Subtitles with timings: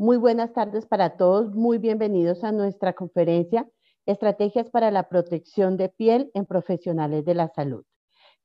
[0.00, 3.68] Muy buenas tardes para todos, muy bienvenidos a nuestra conferencia
[4.06, 7.84] Estrategias para la protección de piel en profesionales de la salud.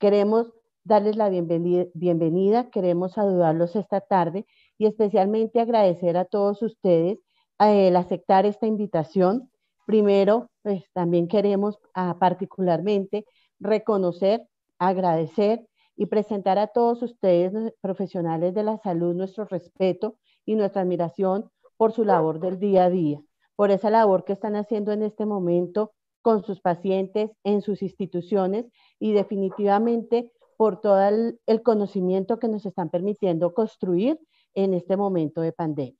[0.00, 4.46] Queremos darles la bienvenida, queremos saludarlos esta tarde
[4.78, 7.20] y especialmente agradecer a todos ustedes
[7.60, 9.48] eh, el aceptar esta invitación.
[9.86, 13.26] Primero, pues también queremos ah, particularmente
[13.60, 14.44] reconocer,
[14.80, 15.64] agradecer
[15.94, 21.92] y presentar a todos ustedes, profesionales de la salud, nuestro respeto y nuestra admiración por
[21.92, 23.20] su labor del día a día,
[23.56, 28.66] por esa labor que están haciendo en este momento con sus pacientes, en sus instituciones
[28.98, 34.18] y definitivamente por todo el, conocimiento que nos están permitiendo construir
[34.54, 35.98] en este momento de pandemia.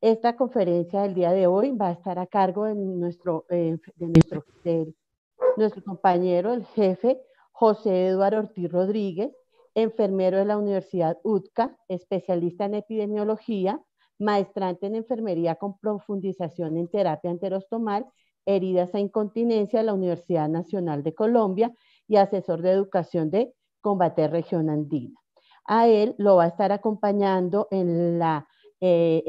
[0.00, 4.06] Esta conferencia del día de hoy va a estar a cargo de nuestro, eh, de
[4.06, 4.94] nuestro, de
[5.56, 9.32] nuestro compañero, el jefe José Eduardo Ortiz Rodríguez,
[9.76, 13.80] enfermero de la Universidad UTCA, especialista en epidemiología,
[14.18, 18.06] maestrante en enfermería con profundización en terapia enterostomal,
[18.46, 21.72] heridas e incontinencia de la Universidad Nacional de Colombia
[22.08, 25.20] y asesor de educación de Combate Región Andina.
[25.66, 28.18] A él lo va a estar acompañando en,
[28.80, 29.22] eh,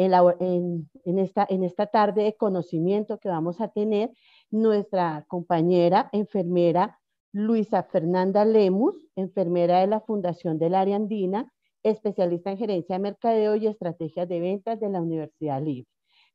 [1.03, 4.12] esta, en esta tarde de conocimiento que vamos a tener
[4.50, 6.97] nuestra compañera enfermera
[7.33, 11.52] Luisa Fernanda Lemus, enfermera de la Fundación del Área Andina,
[11.84, 15.88] especialista en gerencia de mercadeo y estrategias de ventas de la Universidad Libre.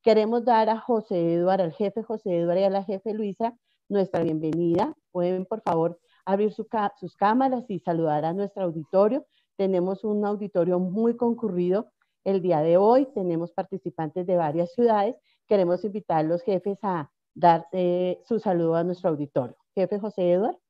[0.03, 3.57] Queremos dar a José Eduardo, al jefe José Eduardo y a la jefe Luisa,
[3.89, 4.95] nuestra bienvenida.
[5.13, 6.69] Pueden, por favor, abrir sus
[7.17, 9.27] cámaras y saludar a nuestro auditorio.
[9.57, 11.93] Tenemos un auditorio muy concurrido
[12.25, 13.07] el día de hoy.
[13.15, 15.17] Tenemos participantes de varias ciudades.
[15.47, 19.57] Queremos invitar a los jefes a dar eh, su saludo a nuestro auditorio.
[19.75, 20.62] Jefe José Eduardo.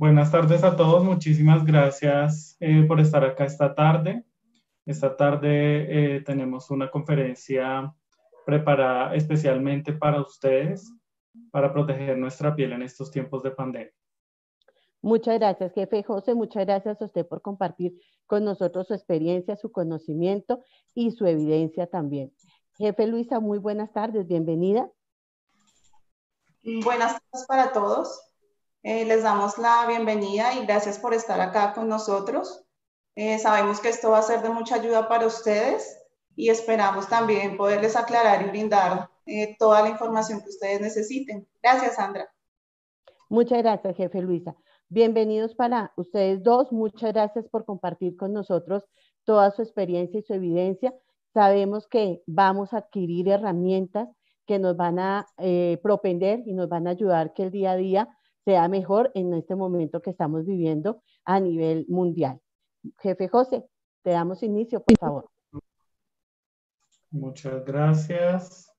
[0.00, 4.24] Buenas tardes a todos, muchísimas gracias eh, por estar acá esta tarde.
[4.86, 7.94] Esta tarde eh, tenemos una conferencia
[8.46, 10.90] preparada especialmente para ustedes,
[11.50, 13.92] para proteger nuestra piel en estos tiempos de pandemia.
[15.02, 16.34] Muchas gracias, jefe José.
[16.34, 17.92] Muchas gracias a usted por compartir
[18.24, 20.64] con nosotros su experiencia, su conocimiento
[20.94, 22.32] y su evidencia también.
[22.78, 24.90] Jefe Luisa, muy buenas tardes, bienvenida.
[26.62, 28.29] Buenas tardes para todos.
[28.82, 32.64] Eh, les damos la bienvenida y gracias por estar acá con nosotros.
[33.14, 35.98] Eh, sabemos que esto va a ser de mucha ayuda para ustedes
[36.34, 41.46] y esperamos también poderles aclarar y brindar eh, toda la información que ustedes necesiten.
[41.62, 42.32] Gracias, Sandra.
[43.28, 44.56] Muchas gracias, jefe Luisa.
[44.88, 46.72] Bienvenidos para ustedes dos.
[46.72, 48.88] Muchas gracias por compartir con nosotros
[49.24, 50.94] toda su experiencia y su evidencia.
[51.34, 54.08] Sabemos que vamos a adquirir herramientas
[54.46, 55.26] que nos van a
[55.80, 58.08] propender y nos van a ayudar que el día a día
[58.50, 62.40] sea mejor en este momento que estamos viviendo a nivel mundial.
[62.98, 63.64] Jefe José,
[64.02, 65.30] te damos inicio, por favor.
[67.12, 68.74] Muchas gracias.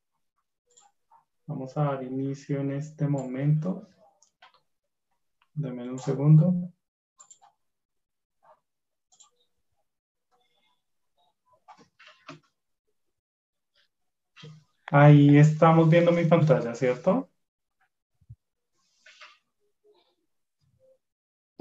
[1.46, 3.88] Vamos a dar inicio en este momento.
[5.54, 6.74] Dame un segundo.
[14.88, 17.31] Ahí estamos viendo mi pantalla, ¿cierto?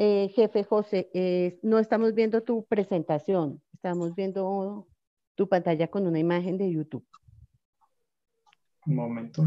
[0.02, 4.88] Eh, jefe José, eh, no estamos viendo tu presentación, estamos viendo
[5.34, 7.06] tu pantalla con una imagen de YouTube.
[8.86, 9.42] Un momento.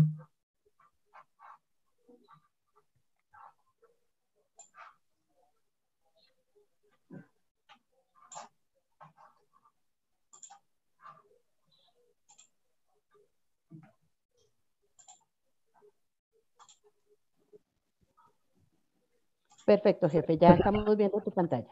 [19.66, 21.72] Perfecto, jefe, ya estamos viendo tu pantalla.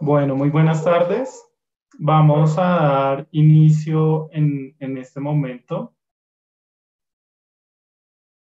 [0.00, 1.44] Bueno, muy buenas tardes.
[1.98, 5.94] Vamos a dar inicio en, este momento.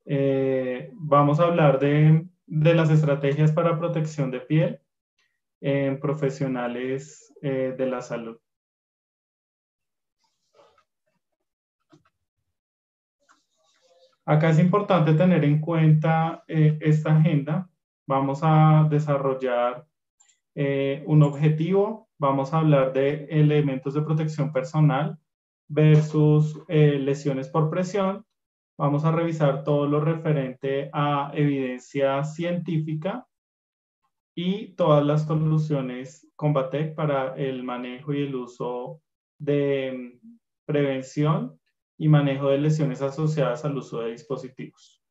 [0.06, 4.81] Eh, vamos a hablar de, las estrategias para protección de piel
[5.60, 8.39] en profesionales eh, de la salud.
[14.26, 17.68] Acá es importante tener en cuenta eh, esta agenda.
[18.06, 19.86] Vamos a desarrollar
[20.54, 25.18] eh, un objetivo, vamos a hablar de elementos de protección personal
[25.68, 28.24] versus eh, lesiones por presión.
[28.78, 33.26] Vamos a revisar todo lo referente a evidencia científica
[34.34, 39.03] y todas las soluciones Combatec para el manejo y el uso
[39.38, 41.60] de mm, prevención
[41.97, 45.03] y manejo de lesiones asociadas al uso de dispositivos.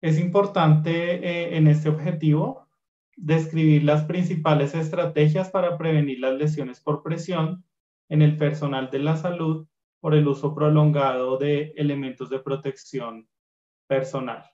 [0.00, 2.68] Es importante eh, en este objetivo
[3.16, 7.64] describir las principales estrategias para prevenir las lesiones por presión
[8.08, 9.66] en el personal de la salud
[10.00, 13.28] por el uso prolongado de elementos de protección
[13.88, 14.44] personal.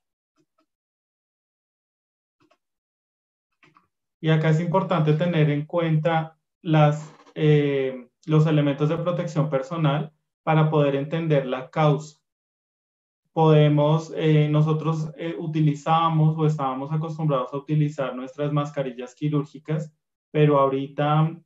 [4.20, 10.70] Y acá es importante tener en cuenta las, eh, los elementos de protección personal para
[10.70, 12.18] poder entender la causa.
[13.32, 19.92] Podemos, eh, nosotros eh, utilizamos o estábamos acostumbrados a utilizar nuestras mascarillas quirúrgicas,
[20.30, 21.38] pero ahorita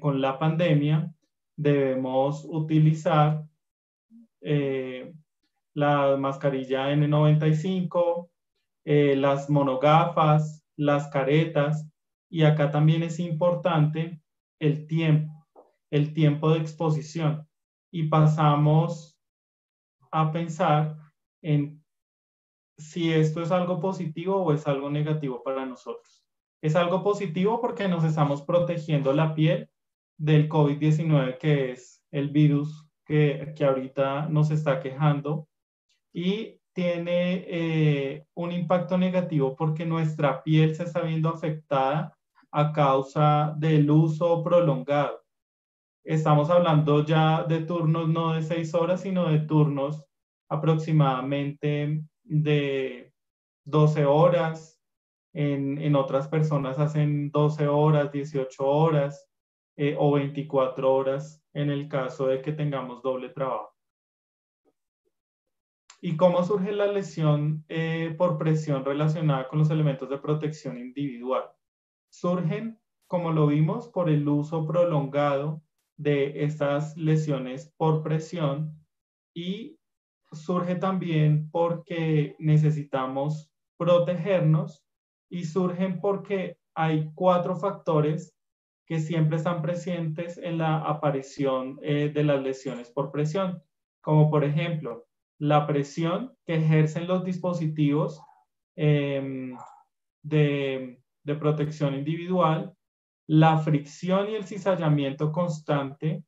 [0.00, 1.14] con la pandemia
[1.56, 3.44] debemos utilizar
[5.74, 8.28] la mascarilla N95,
[8.84, 11.88] las monogafas, las caretas,
[12.32, 14.20] y acá también es importante
[14.58, 15.31] el tiempo,
[15.92, 17.46] el tiempo de exposición.
[17.92, 19.20] Y pasamos
[20.10, 20.96] a pensar
[21.42, 21.84] en
[22.78, 26.24] si esto es algo positivo o es algo negativo para nosotros.
[26.62, 29.68] Es algo positivo porque nos estamos protegiendo la piel
[30.16, 35.46] del COVID-19, que es el virus que, que, ahorita nos está quejando.
[36.12, 42.16] Y tiene eh, un impacto negativo porque nuestra piel se está viendo afectada
[42.50, 45.21] a causa del uso prolongado.
[46.04, 50.04] Estamos hablando ya de turnos no de seis horas, sino de turnos
[50.48, 53.12] aproximadamente de
[53.64, 54.80] 12 horas.
[55.34, 59.30] En, otras personas hacen 12 horas, 18 horas
[59.76, 63.72] eh, o 24 horas en el caso de que tengamos doble trabajo.
[66.00, 71.44] ¿Y cómo surge la lesión eh, por presión relacionada con los elementos de protección individual?
[72.12, 75.62] surgen, como lo vimos, por el uso prolongado
[76.02, 78.74] de estas lesiones por presión
[79.34, 79.78] y
[80.32, 84.84] surge también porque necesitamos protegernos
[85.30, 88.34] y surgen porque hay cuatro factores
[88.86, 93.62] que siempre están presentes en la aparición eh, de las lesiones por presión,
[94.02, 95.06] como por ejemplo
[95.38, 98.20] la presión que ejercen los dispositivos
[98.76, 99.56] em,
[100.22, 102.74] de de protección individual,
[103.26, 106.24] la fricción y el cizallamiento constante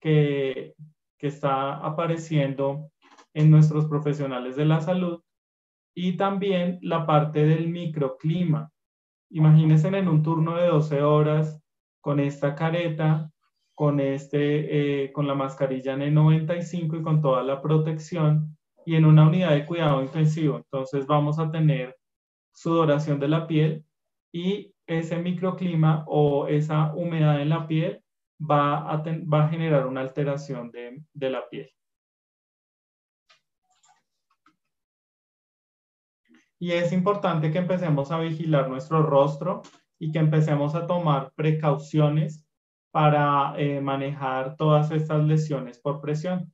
[0.00, 0.74] que,
[1.18, 2.90] que está apareciendo
[3.34, 5.20] en nuestros profesionales de la salud
[5.94, 8.70] y también la parte del microclima.
[9.30, 11.60] Imagínense en un turno de 12 horas
[12.00, 13.30] con esta careta,
[13.74, 18.56] con, este, eh, con la mascarilla N95 y con toda la protección
[18.86, 20.56] y en una unidad de cuidado intensivo.
[20.56, 21.96] Entonces vamos a tener
[22.52, 23.84] sudoración de la piel,
[24.32, 28.02] y ese microclima o esa humedad en la piel
[28.38, 31.70] va a, generar una alteración de, de la piel.
[36.60, 39.62] Y es importante que empecemos a vigilar nuestro rostro
[39.98, 42.44] y que empecemos a tomar precauciones
[42.90, 46.52] para eh, manejar todas estas lesiones por presión.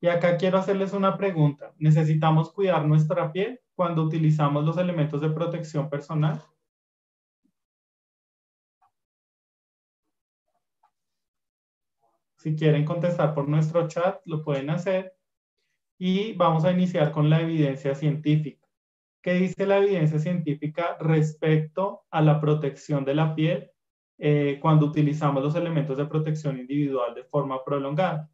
[0.00, 1.72] Y acá quiero hacerles una pregunta.
[1.78, 6.42] ¿Necesitamos cuidar nuestra piel cuando utilizamos los elementos de protección personal?
[12.38, 15.14] Si quieren contestar por nuestro chat, lo pueden hacer.
[15.98, 18.68] Y vamos a iniciar con la evidencia científica.
[19.22, 23.70] ¿Qué dice la evidencia científica respecto a la protección de la piel
[24.18, 28.30] eh, cuando utilizamos los elementos de protección individual de forma prolongada?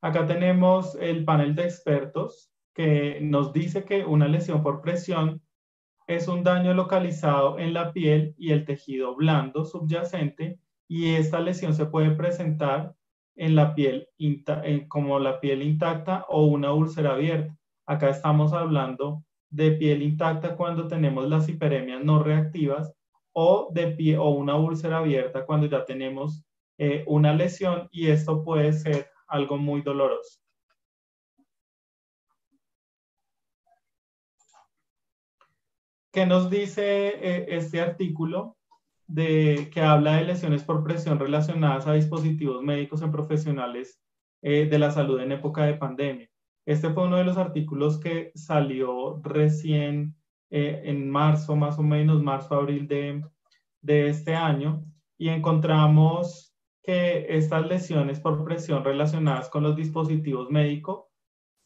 [0.00, 5.42] Acá tenemos el panel de expertos que nos dice que una lesión por presión
[6.06, 10.58] es un daño localizado en la piel y el tejido blando subyacente
[10.88, 12.94] y esta lesión se puede presentar
[13.36, 14.08] en la piel
[14.88, 17.56] como la piel intacta o una úlcera abierta.
[17.86, 22.92] Acá estamos hablando de piel intacta cuando tenemos las hiperemias no reactivas
[23.32, 26.44] o de pie, o una úlcera abierta cuando ya tenemos
[26.78, 30.39] eh, una lesión y esto puede ser algo muy doloroso.
[36.12, 38.56] ¿Qué nos dice eh, este artículo
[39.06, 44.00] de, que habla de lesiones por presión relacionadas a dispositivos médicos en profesionales
[44.42, 46.28] eh, de la salud en época de pandemia?
[46.66, 50.16] Este fue uno de los artículos que salió recién
[50.50, 53.24] eh, en marzo, más o menos, marzo-abril de,
[53.80, 54.84] de este año,
[55.16, 61.04] y encontramos que estas lesiones por presión relacionadas con los dispositivos médicos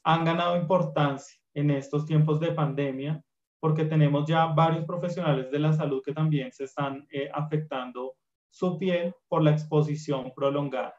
[0.03, 3.25] han ganado importancia en estos tiempos de pandemia
[3.65, 8.15] porque tenemos ya varios profesionales de la salud que también se están eh, afectando
[8.51, 10.95] su piel por la exposición prolongada.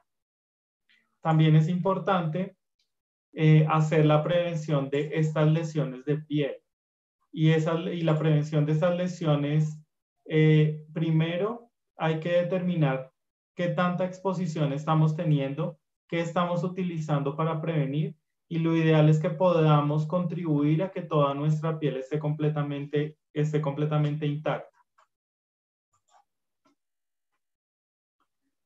[1.22, 2.58] También es importante
[3.34, 6.56] eh, hacer la prevención de estas lesiones de piel.
[7.32, 7.52] Y,
[8.02, 9.80] la prevención de estas lesiones,
[10.28, 13.12] eh, primero hay que determinar
[13.56, 18.16] qué tanta exposición estamos teniendo, qué estamos utilizando para prevenir
[18.48, 23.18] y lo ideal es que podamos contribuir a que toda nuestra piel esté completamente,
[24.26, 24.70] intacta.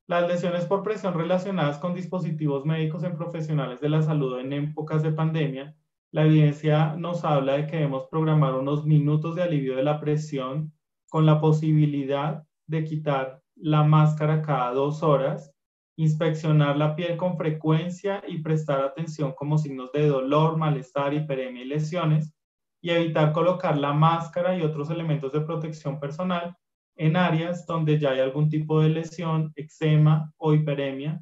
[0.07, 5.03] Las lesiones por presión relacionadas con dispositivos médicos en profesionales de la salud en épocas
[5.03, 5.75] de pandemia,
[6.11, 10.73] la evidencia nos habla de que debemos programar unos minutos de alivio de la presión
[11.09, 15.53] con la posibilidad de quitar la máscara cada dos horas,
[15.99, 21.67] inspeccionar la piel con frecuencia y prestar atención como signos de dolor, malestar, hiperemia y
[21.67, 22.33] lesiones,
[22.81, 26.55] y evitar colocar la máscara y otros elementos de protección personal
[26.95, 31.21] en áreas donde ya hay algún tipo de lesión, eczema o hiperemia,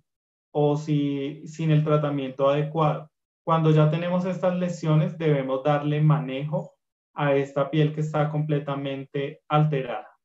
[0.52, 3.10] o si sin el tratamiento adecuado.
[3.44, 6.76] Cuando ya tenemos estas lesiones, debemos darle manejo
[7.16, 10.17] a esta piel que está completamente alterada.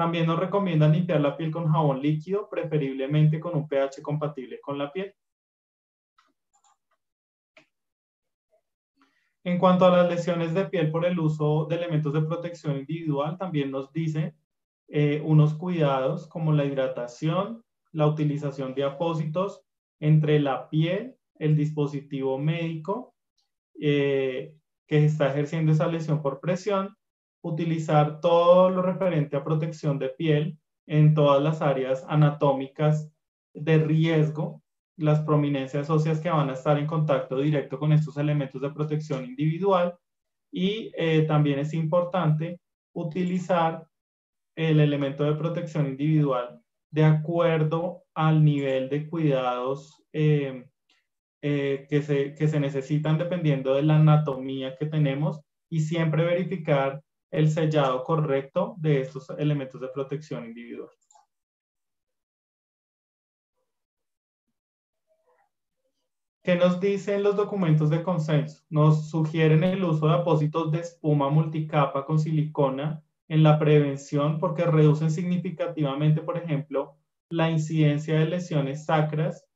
[0.00, 4.78] También nos recomiendan limpiar la piel con jabón líquido, preferiblemente con un pH compatible con
[4.78, 5.14] la piel.
[9.44, 13.36] En cuanto a las lesiones de piel por el uso de elementos de protección individual,
[13.36, 14.34] también nos dice
[14.88, 19.66] eh, unos cuidados como la hidratación, la utilización de apósitos
[19.98, 23.14] entre la piel, el dispositivo médico
[23.78, 24.54] eh,
[24.86, 26.96] que está ejerciendo esa lesión por presión,
[27.42, 33.10] utilizar todo lo referente a protección de piel en todas las áreas anatómicas
[33.54, 34.62] de riesgo,
[34.96, 39.24] las prominencias óseas que van a estar en contacto directo con estos elementos de protección
[39.24, 39.96] individual.
[40.52, 42.60] Y eh, también es importante
[42.92, 43.86] utilizar
[44.56, 50.66] el elemento de protección individual de acuerdo al nivel de cuidados eh,
[51.40, 57.00] eh, que, se, que se necesitan dependiendo de la anatomía que tenemos y siempre verificar
[57.30, 60.90] el sellado correcto de estos elementos de protección individual.
[66.42, 68.64] ¿Qué nos dicen los documentos de consenso?
[68.70, 74.64] Nos sugieren el uso de apósitos de espuma multicapa con silicona en la prevención porque
[74.64, 76.96] reducen significativamente, por ejemplo,
[77.28, 79.46] la incidencia de lesiones sacras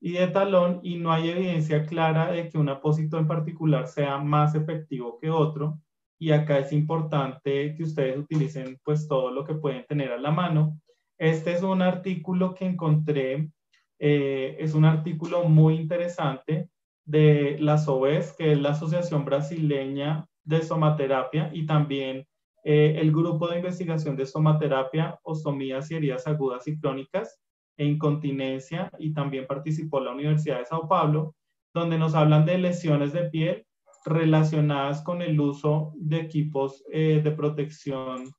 [0.00, 4.16] y de talón y no hay evidencia clara de que un apósito en particular sea
[4.18, 5.78] más efectivo que otro.
[6.20, 10.30] Y acá es importante que ustedes utilicen pues todo lo que pueden tener a la
[10.30, 10.78] mano.
[11.18, 13.50] Este es un artículo que encontré,
[13.98, 16.68] eh, es un artículo muy interesante
[17.06, 22.26] de la SOBES, que es la Asociación Brasileña de Somaterapia, y también
[22.64, 27.40] eh, el grupo de investigación de somaterapia, ostomías y heridas agudas y crónicas
[27.78, 31.34] e incontinencia y también participó la Universidad de Sao Paulo,
[31.72, 33.66] donde nos hablan de lesiones de piel
[34.04, 38.32] relacionadas con el uso de equipos eh, de protección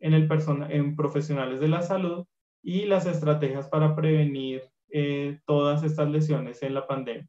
[0.00, 0.28] en, el
[0.70, 2.24] en profesionales de la salud
[2.62, 7.28] y las estrategias para prevenir eh, todas estas lesiones en la pandemia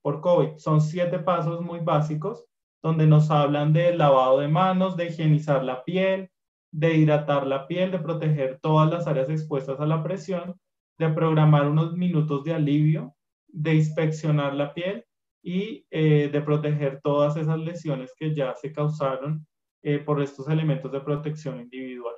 [0.00, 0.56] por COVID.
[0.56, 2.44] Son siete pasos muy básicos
[2.82, 6.30] donde nos hablan de lavado de manos, de higienizar la piel,
[6.72, 10.58] de hidratar la piel, de proteger todas las áreas expuestas a la presión,
[10.98, 13.14] de programar unos minutos de alivio,
[13.46, 15.04] de inspeccionar la piel
[15.42, 19.46] y eh, de proteger todas esas lesiones que ya se causaron
[19.82, 22.14] eh, por estos elementos de protección individual.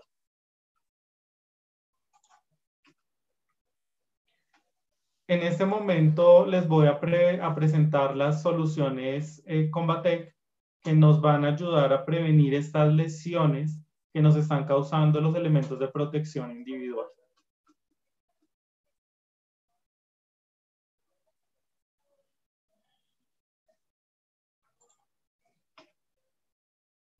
[5.26, 10.36] En este momento les voy a, presentar las soluciones eh, Combatec
[10.82, 13.80] que nos van a ayudar a prevenir estas lesiones
[14.12, 17.06] que nos están causando los elementos de protección individual.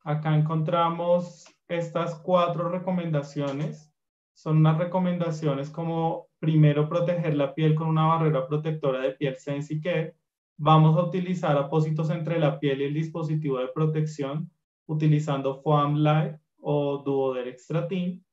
[0.05, 3.93] Acá encontramos estas cuatro recomendaciones.
[4.35, 10.15] Son unas recomendaciones como primero proteger la piel con una barrera protectora de piel SensiCare,
[10.57, 14.53] Vamos a utilizar apósitos entre la piel y el dispositivo de protección
[14.87, 18.25] utilizando Foam Light o Duoderextratin.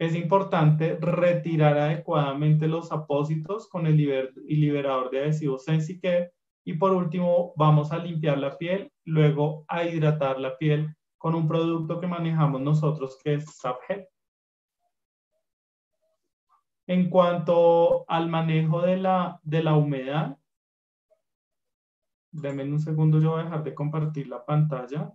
[0.00, 6.32] Es importante retirar adecuadamente los apósitos con el liberador de adhesivo SensiCare.
[6.64, 11.48] Y por último, vamos a limpiar la piel, luego a hidratar la piel con un
[11.48, 14.06] producto que manejamos nosotros que es Sapgel.
[16.86, 20.38] En cuanto al manejo de la, de la humedad,
[22.30, 25.12] Denme un segundo, yo voy a dejar de compartir la pantalla.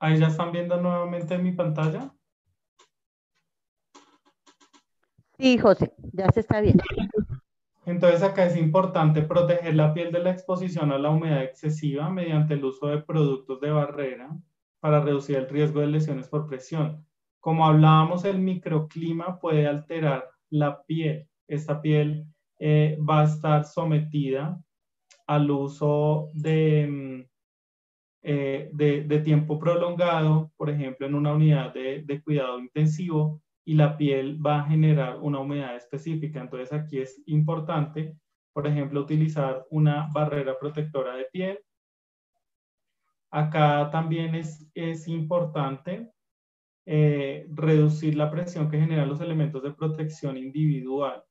[0.00, 2.12] Ahí ya están viendo nuevamente mi pantalla.
[5.38, 6.84] Sí, José, ya se está viendo.
[7.86, 12.54] Entonces acá es importante proteger la piel de la exposición a la humedad excesiva mediante
[12.54, 14.36] el uso de productos de barrera
[14.80, 17.06] para reducir el riesgo de lesiones por presión.
[17.40, 21.28] Como hablábamos, el microclima puede alterar la piel.
[21.46, 22.26] Esta piel
[22.58, 24.60] eh, va a estar sometida
[25.26, 26.86] al uso de,
[28.78, 34.44] de, tiempo prolongado, por ejemplo, en una unidad de, de cuidado intensivo, y la piel
[34.44, 36.40] va a generar una humedad específica.
[36.40, 38.16] Entonces aquí es importante,
[38.54, 41.58] por ejemplo, utilizar una barrera protectora de piel.
[43.30, 46.10] Acá también es, es importante
[46.86, 51.22] eh, reducir la presión que generan los elementos de protección individual.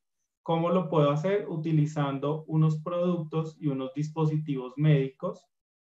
[0.44, 1.48] ¿Cómo lo puedo hacer?
[1.50, 5.44] Utilizando unos productos y unos dispositivos médicos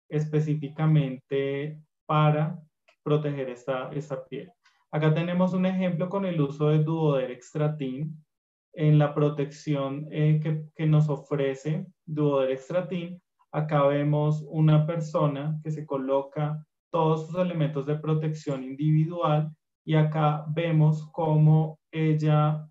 [0.10, 2.60] específicamente para
[3.04, 4.52] proteger esta, esta piel.
[4.92, 8.26] Acá tenemos un ejemplo con el uso de Duoder Extratin
[8.74, 10.40] en la protección eh,
[10.76, 13.22] que, nos ofrece Duoder Extratin.
[13.52, 19.54] Acá vemos una persona que se coloca todos sus elementos de protección individual
[19.86, 22.66] y acá vemos cómo ella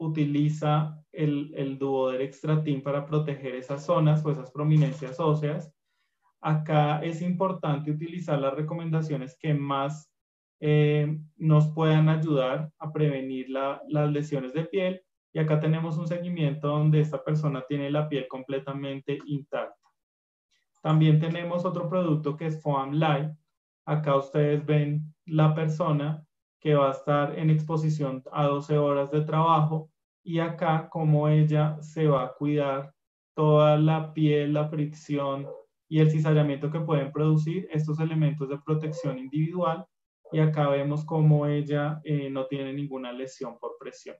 [0.00, 5.72] utiliza el, el Duoder Extratin para proteger esas zonas o esas prominencias óseas.
[6.42, 10.12] Acá es importante utilizar las recomendaciones que más
[10.60, 15.00] eh, nos puedan ayudar a prevenir las lesiones de piel.
[15.32, 19.88] Y acá tenemos un seguimiento donde esta persona tiene la piel completamente intacta.
[20.82, 23.30] También tenemos otro producto que es Foam Light.
[23.86, 26.24] Acá ustedes ven la persona
[26.60, 29.90] que va a estar en exposición a 12 horas de trabajo
[30.24, 32.92] y acá como ella se va a cuidar
[33.34, 35.46] toda la piel, la fricción
[35.92, 39.84] y el cizallamiento que pueden producir estos elementos de protección individual
[40.32, 44.16] y acá vemos cómo ella eh, no tiene ninguna lesión por presión.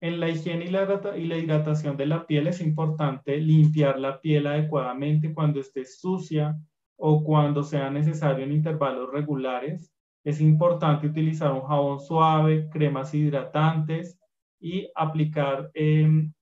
[0.00, 4.20] En la higiene y la, y la hidratación de la piel es importante limpiar la
[4.20, 6.56] piel adecuadamente cuando esté sucia
[6.96, 9.92] o cuando sea necesario en intervalos regulares.
[10.22, 14.16] Es importante utilizar un jabón suave, cremas hidratantes
[14.60, 16.32] y aplicar em,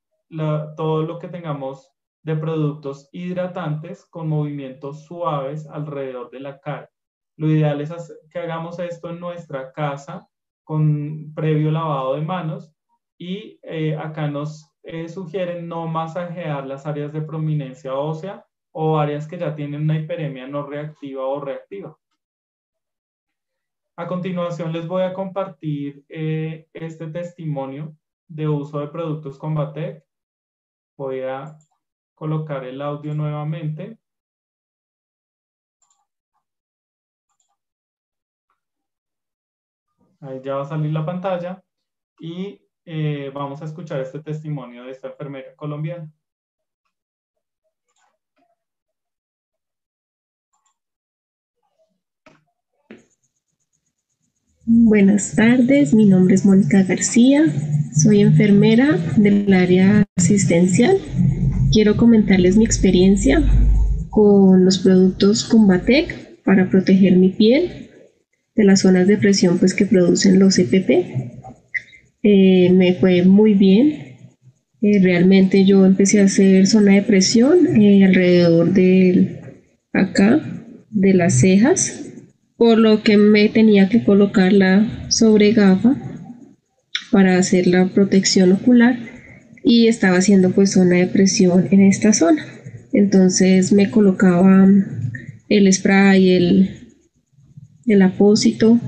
[0.76, 1.90] todo lo que tengamos
[2.22, 6.90] de productos hidratantes con movimientos suaves alrededor de la cara.
[7.36, 7.92] Lo ideal es
[8.30, 10.28] que hagamos esto en nuestra casa
[10.64, 12.72] con previo lavado de manos
[13.18, 19.26] y eh, acá nos eh, sugieren no masajear las áreas de prominencia ósea o áreas
[19.26, 21.96] que ya tienen una hiperemia no reactiva o reactiva.
[23.96, 27.94] A continuación les voy a compartir eh, este testimonio
[28.28, 30.04] de uso de productos Combatec.
[30.96, 31.58] Voy a
[32.20, 33.98] colocar el audio nuevamente.
[40.20, 41.64] Ahí ya va a salir la pantalla
[42.18, 46.12] y eh, vamos a escuchar este testimonio de esta enfermera colombiana.
[54.66, 57.44] Buenas tardes, mi nombre es Mónica García,
[57.94, 60.98] soy enfermera del área asistencial.
[61.72, 63.40] Quiero comentarles mi experiencia
[64.10, 67.90] con los productos Combatec para proteger mi piel
[68.56, 70.90] de las zonas de presión pues, que producen los EPP.
[72.24, 74.16] Eh, me fue muy bien.
[74.82, 79.40] Eh, realmente yo empecé a hacer zona de presión eh, alrededor de
[79.92, 80.40] acá,
[80.90, 82.10] de las cejas,
[82.56, 85.96] por lo que me tenía que colocar la sobregafa
[87.12, 88.98] para hacer la protección ocular
[89.64, 92.44] y estaba haciendo pues zona de presión en esta zona.
[92.92, 94.68] Entonces me colocaba
[95.48, 96.70] el spray, el,
[97.86, 98.80] el apósito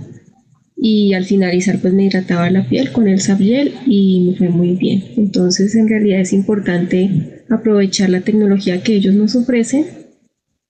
[0.76, 4.74] y al finalizar pues me hidrataba la piel con el Sabiel y me fue muy
[4.74, 5.04] bien.
[5.16, 9.84] Entonces en realidad es importante aprovechar la tecnología que ellos nos ofrecen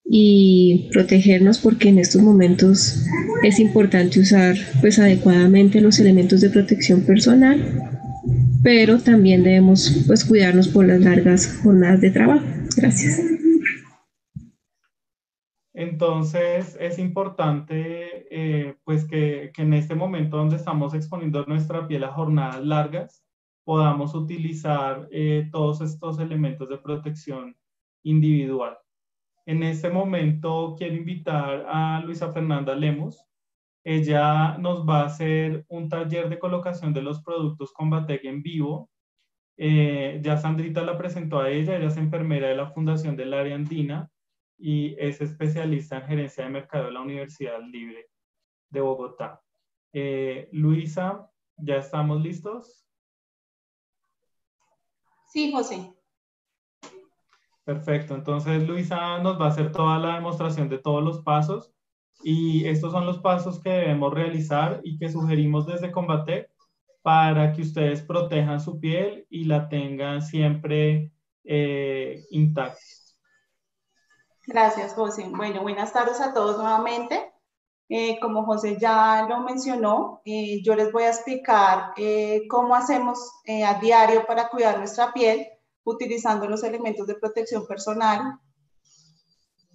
[0.04, 3.02] y protegernos porque en estos momentos
[3.42, 7.91] es importante usar pues adecuadamente los elementos de protección personal,
[8.62, 12.44] pero también debemos pues cuidarnos por las largas jornadas de trabajo.
[12.76, 13.20] Gracias.
[15.74, 22.12] Entonces es importante eh, pues que, en este momento donde estamos exponiendo nuestra piel a
[22.12, 23.24] jornadas largas,
[23.64, 27.56] podamos utilizar eh, todos estos elementos de protección
[28.02, 28.76] individual.
[29.46, 33.26] En este momento quiero invitar a Luisa Fernanda Lemos.
[33.84, 38.90] Ella nos va a hacer un taller de colocación de los productos Combatec en vivo.
[39.56, 43.54] Eh, ya Sandrita la presentó a ella, ella es enfermera de la Fundación del Área
[43.54, 44.08] Andina
[44.56, 48.06] y es especialista en gerencia de mercado de la Universidad Libre
[48.70, 49.42] de Bogotá.
[49.92, 52.86] Eh, Luisa, ¿ya estamos listos?
[55.26, 55.92] Sí, José.
[57.64, 61.72] Perfecto, entonces Luisa nos va a hacer toda la demostración de todos los pasos
[62.22, 66.50] y estos son los pasos que debemos realizar y que sugerimos desde Combate
[67.02, 71.12] para que ustedes protejan su piel y la tengan siempre
[71.44, 72.80] eh, intacta.
[74.46, 75.28] Gracias, José.
[75.28, 77.32] Bueno, buenas tardes a todos nuevamente.
[77.88, 81.92] Eh, como José ya lo mencionó, eh, yo les voy a explicar
[82.48, 83.18] cómo hacemos
[83.66, 85.46] a diario para cuidar nuestra piel
[85.84, 88.38] utilizando los elementos de protección personal.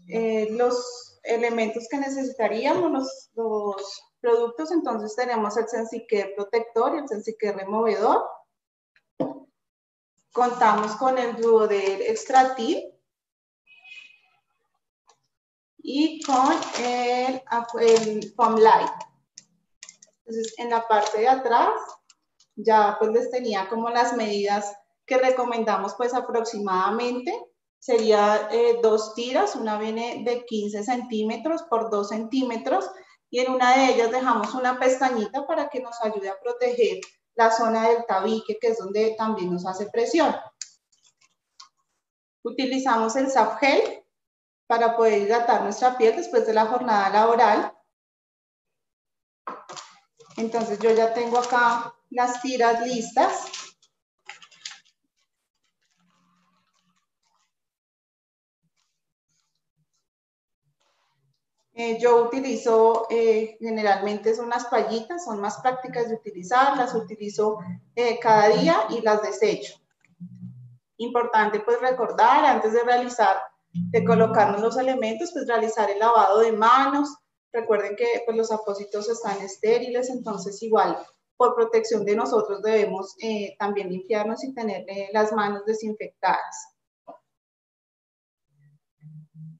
[0.07, 7.51] Eh, los elementos que necesitaríamos, los, productos, entonces tenemos el Sensique protector y el Sensique
[7.51, 8.25] removedor.
[10.33, 12.83] Contamos con el Duodel Extratil
[15.77, 16.51] y con
[16.83, 17.41] el,
[17.79, 18.91] el Foam Light.
[20.25, 21.79] Entonces, en la parte de atrás
[22.57, 27.33] ya pues les tenía como las medidas que recomendamos pues aproximadamente
[27.79, 32.89] sería eh, dos tiras, una viene de 15 centímetros por 2 centímetros
[33.29, 36.99] y en una de ellas dejamos una pestañita para que nos ayude a proteger
[37.35, 40.35] la zona del tabique, que es donde también nos hace presión.
[42.43, 43.27] Utilizamos el
[43.59, 44.05] Gel
[44.67, 47.73] para poder hidratar nuestra piel después de la jornada laboral.
[50.37, 53.66] Entonces yo ya tengo acá las tiras listas.
[61.79, 67.59] Eh, yo utilizo, eh, generalmente son unas payitas, son más prácticas de utilizar, las utilizo
[67.95, 69.75] eh, cada día y las desecho.
[70.97, 73.37] Importante pues recordar antes de realizar,
[73.71, 77.15] de colocarnos los elementos, pues realizar el lavado de manos.
[77.53, 80.97] Recuerden que pues los apósitos están estériles, entonces igual
[81.35, 83.15] por protección de nosotros debemos
[83.59, 86.76] también limpiarnos y tener las manos desinfectadas.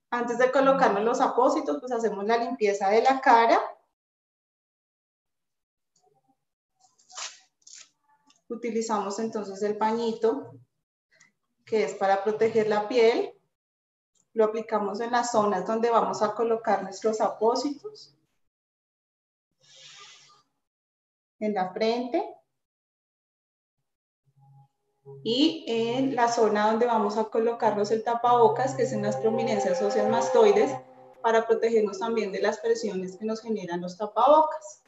[0.10, 3.60] Antes de colocarnos los apósitos, pues hacemos la limpieza de la cara.
[8.48, 10.54] Utilizamos entonces el pañito,
[11.66, 13.34] que es para proteger la piel.
[14.34, 18.16] Lo aplicamos en las zonas donde vamos a colocar nuestros apósitos.
[21.40, 22.24] En la frente,
[25.24, 29.82] y en la zona donde vamos a colocarnos el tapabocas, que es en las prominencias
[30.10, 30.72] mastoides,
[31.22, 34.84] para protegernos también de las presiones que nos generan los tapabocas.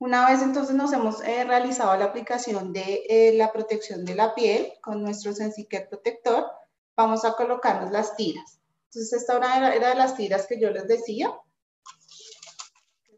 [0.00, 4.32] Una vez entonces nos hemos eh, realizado la aplicación de eh, la protección de la
[4.34, 6.46] piel con nuestro Sensicare protector,
[6.96, 8.60] vamos a colocarnos las tiras.
[8.84, 11.34] Entonces esta era, era de las tiras que yo les decía,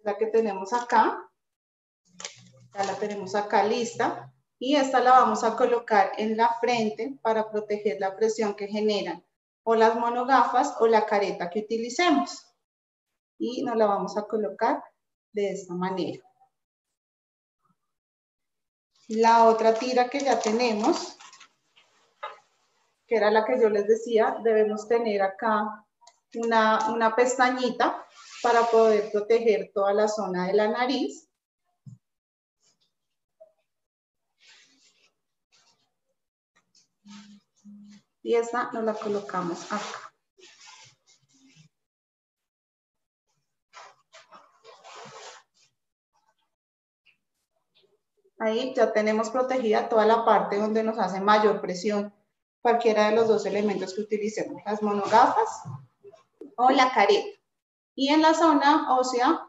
[0.03, 1.31] la que tenemos acá.
[2.75, 4.33] Ya la tenemos acá lista.
[4.59, 9.25] Y esta la vamos a colocar en la frente para proteger la presión que generan
[9.63, 12.47] o las monogafas o la careta que utilicemos.
[13.39, 14.83] Y nos la vamos a colocar
[15.33, 16.23] de esta manera.
[19.09, 21.17] La otra tira que ya tenemos,
[23.07, 25.85] que era la que yo les decía, debemos tener acá
[26.35, 28.07] una, una pestañita
[28.43, 31.29] para poder proteger toda la zona de la nariz.
[38.23, 40.13] Y esta nos la colocamos acá.
[48.39, 52.15] Ahí ya tenemos protegida toda la parte donde nos hace mayor presión
[52.63, 55.63] cualquiera de los dos elementos que utilicemos, las monogafas
[56.57, 57.40] o la careta.
[57.95, 59.47] Y en la zona ósea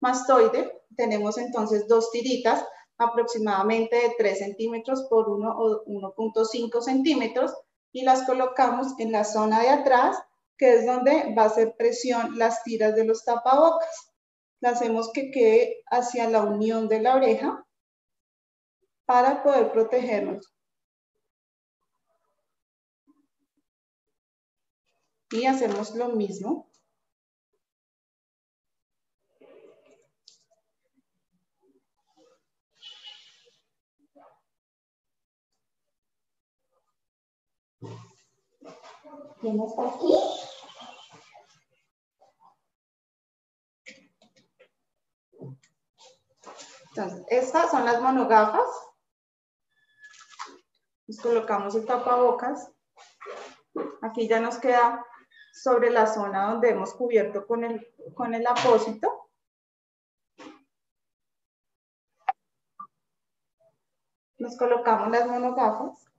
[0.00, 2.64] mastoide tenemos entonces dos tiritas
[2.98, 7.54] aproximadamente de 3 centímetros por 1 o 1.5 centímetros
[7.92, 10.22] y las colocamos en la zona de atrás,
[10.58, 14.12] que es donde va a hacer presión las tiras de los tapabocas.
[14.60, 17.64] La hacemos que quede hacia la unión de la oreja
[19.06, 20.52] para poder protegernos.
[25.32, 26.69] Y hacemos lo mismo
[39.40, 40.14] ¿Quién está aquí?
[46.90, 48.68] Entonces, estas son las monogafas.
[51.06, 52.70] Nos colocamos el tapabocas.
[54.02, 55.06] Aquí ya nos queda
[55.54, 59.30] sobre la zona donde hemos cubierto con el, con el apósito.
[64.36, 66.09] Nos colocamos las monogafas.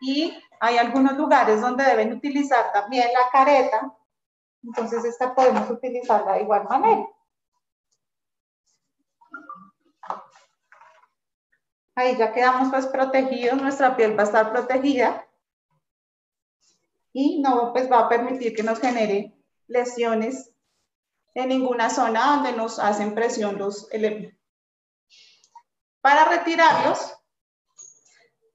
[0.00, 3.96] Y hay algunos lugares donde deben utilizar también la careta,
[4.62, 7.06] entonces esta podemos utilizarla de igual manera.
[11.94, 15.26] Ahí ya quedamos pues protegidos, nuestra piel va a estar protegida
[17.12, 19.34] y no pues va a permitir que nos genere
[19.66, 20.52] lesiones
[21.34, 24.38] en ninguna zona donde nos hacen presión los elementos.
[26.02, 27.15] Para retirarlos,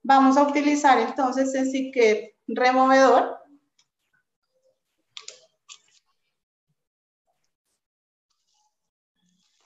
[0.04, 3.38] vamos a utilizar entonces el Siquet removedor.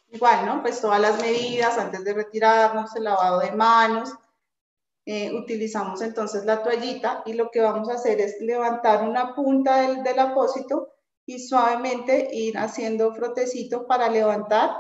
[0.10, 0.62] Igual, ¿no?
[0.62, 4.14] Pues todas las medidas antes de retirarnos, el lavado de manos,
[5.06, 9.82] eh, utilizamos entonces la toallita y lo que vamos a hacer es levantar una punta
[9.82, 10.94] del, del apósito
[11.26, 14.72] y suavemente ir haciendo frotecito para levantar.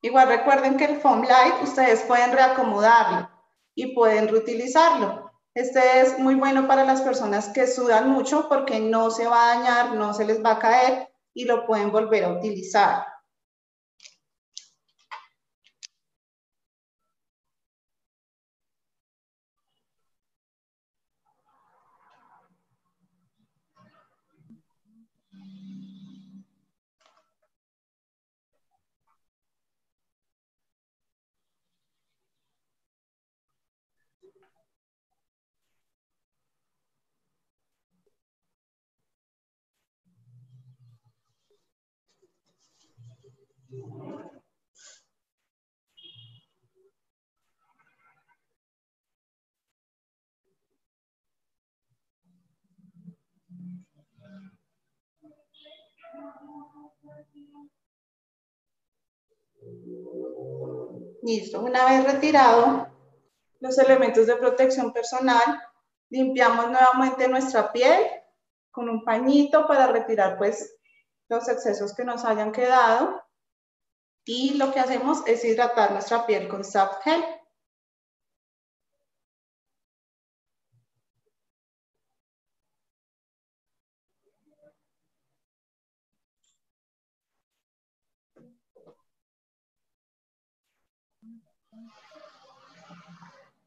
[0.00, 3.28] Igual recuerden que el foam light ustedes pueden reacomodarlo
[3.74, 5.32] y pueden reutilizarlo.
[5.54, 9.54] Este es muy bueno para las personas que sudan mucho porque no se va a
[9.56, 13.06] dañar, no se les va a caer y lo pueden volver a utilizar.
[61.22, 62.88] Listo, una vez retirado
[63.60, 65.60] los elementos de protección personal,
[66.08, 68.02] limpiamos nuevamente nuestra piel
[68.70, 70.74] con un pañito para retirar pues
[71.28, 73.27] los excesos que nos hayan quedado
[74.28, 77.24] y lo que hacemos es hidratar nuestra piel con soft gel.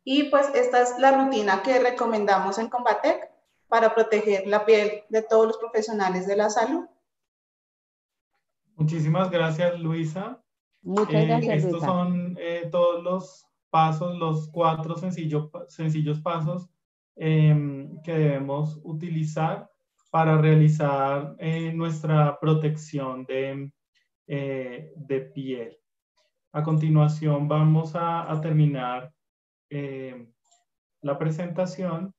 [0.03, 3.31] Y pues esta es la rutina que recomendamos en Combatec
[3.67, 6.85] para proteger la piel de todos los profesionales de la salud.
[8.75, 10.39] Muchísimas gracias, Luisa.
[10.83, 16.69] Muchas Eh, estos son eh, todos los pasos, los cuatro sencillo- sencillos pasos
[17.15, 19.69] em, que debemos utilizar
[20.09, 23.71] para realizar eh, nuestra protección de,
[24.27, 25.77] de piel.
[26.53, 29.13] A continuación vamos a, a terminar
[31.01, 32.13] la presentación.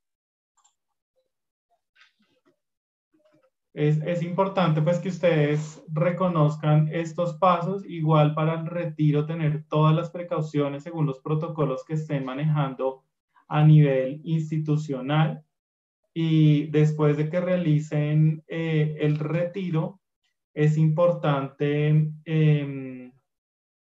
[3.75, 9.95] Es, es importante pues que ustedes reconozcan estos pasos, igual para el retiro tener todas
[9.95, 13.05] las precauciones según los protocolos que estén manejando
[13.49, 15.45] a nivel institucional
[16.15, 20.01] y después de que realicen eh, el retiro,
[20.55, 23.13] es importante em,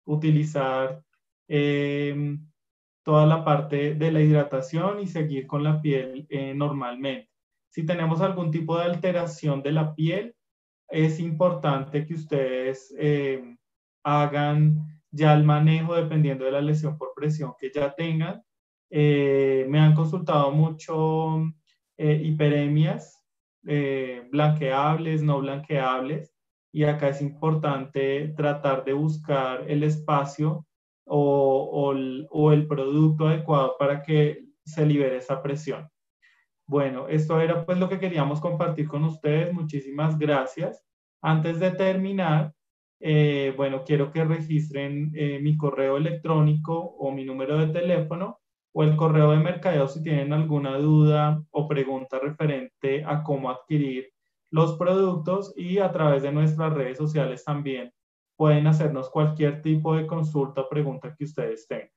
[0.04, 1.04] utilizar
[1.48, 2.46] em,
[3.02, 7.31] toda la parte de la hidratación y seguir con la piel eh, normalmente.
[7.72, 10.34] Si tenemos algún tipo de alteración de la piel,
[10.88, 13.56] es importante que ustedes eh,
[14.04, 18.42] hagan ya el manejo dependiendo de la lesión por presión que ya tengan.
[18.90, 21.44] Eh, me han consultado mucho
[21.96, 23.24] eh, hiperemias,
[23.66, 26.34] eh, blanqueables, no blanqueables,
[26.74, 30.66] y acá es importante tratar de buscar el espacio
[31.06, 35.88] o, o el, o el producto adecuado para que se libere esa presión.
[36.72, 39.52] Bueno, esto era pues lo que queríamos compartir con ustedes.
[39.52, 40.82] Muchísimas gracias.
[41.20, 42.54] Antes de terminar,
[42.98, 48.38] eh, bueno, quiero que registren eh, mi correo electrónico o mi número de teléfono
[48.72, 54.08] o el correo de mercadeo si tienen alguna duda o pregunta referente a cómo adquirir
[54.50, 57.92] los productos y a través de nuestras redes sociales también
[58.34, 61.90] pueden hacernos cualquier tipo de consulta o pregunta que ustedes tengan.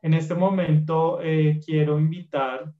[0.00, 2.72] En este momento eh, quiero invitar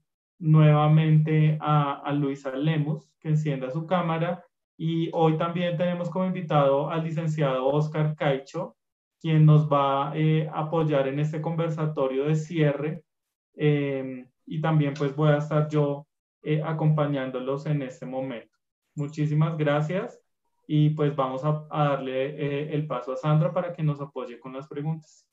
[0.43, 4.45] nuevamente a, Luisa Lemus, que encienda su cámara.
[4.77, 8.75] Y hoy también tenemos como invitado al licenciado Oscar Caicho,
[9.21, 13.03] quien nos va a eh, apoyar en este conversatorio de cierre.
[13.55, 16.07] Em, y también pues voy a estar yo
[16.41, 18.57] eh, acompañándolos en este momento.
[18.95, 20.19] Muchísimas gracias
[20.67, 24.51] y pues vamos a, darle eh, el paso a Sandra para que nos apoye con
[24.51, 25.25] las preguntas.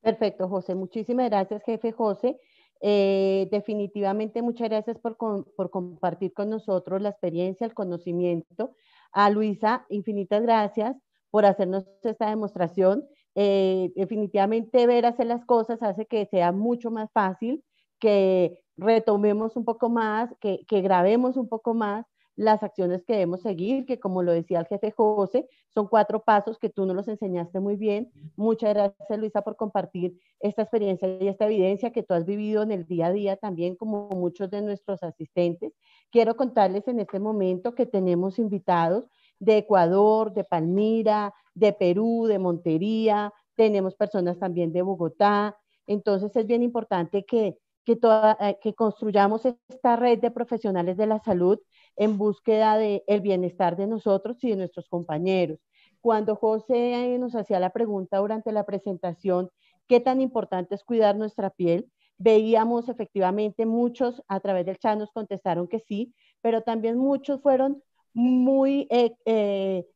[0.00, 0.74] Perfecto, José.
[0.74, 2.40] Muchísimas gracias, jefe José.
[2.84, 8.74] Eh, definitivamente muchas gracias por, compartir con nosotros la experiencia, el conocimiento.
[9.12, 10.96] A Luisa, infinitas gracias
[11.30, 13.06] por hacernos esta demostración.
[13.34, 17.64] Eh, definitivamente ver hacer las cosas hace que sea mucho más fácil,
[18.00, 22.04] que retomemos un poco más, que grabemos un poco más
[22.36, 26.58] las acciones que debemos seguir, que como lo decía el jefe José, son cuatro pasos
[26.58, 28.10] que tú nos los enseñaste muy bien.
[28.36, 32.72] Muchas gracias, Luisa, por compartir esta experiencia y esta evidencia que tú has vivido en
[32.72, 35.72] el día a día también, como muchos de nuestros asistentes.
[36.10, 42.38] Quiero contarles en este momento que tenemos invitados de Ecuador, de Palmira, de Perú, de
[42.38, 45.56] Montería, tenemos personas también de Bogotá.
[45.86, 51.06] Entonces es bien importante que, que, toda, eh, que construyamos esta red de profesionales de
[51.06, 51.58] la salud
[51.96, 55.58] en búsqueda del el bienestar de nosotros y de nuestros compañeros.
[56.00, 59.50] Cuando José nos hacía la pregunta durante la presentación,
[59.86, 61.88] ¿qué tan importante es cuidar nuestra piel?
[62.18, 67.82] Veíamos efectivamente muchos a través del chat nos contestaron que sí, pero también muchos fueron
[68.14, 69.86] muy eh, eh,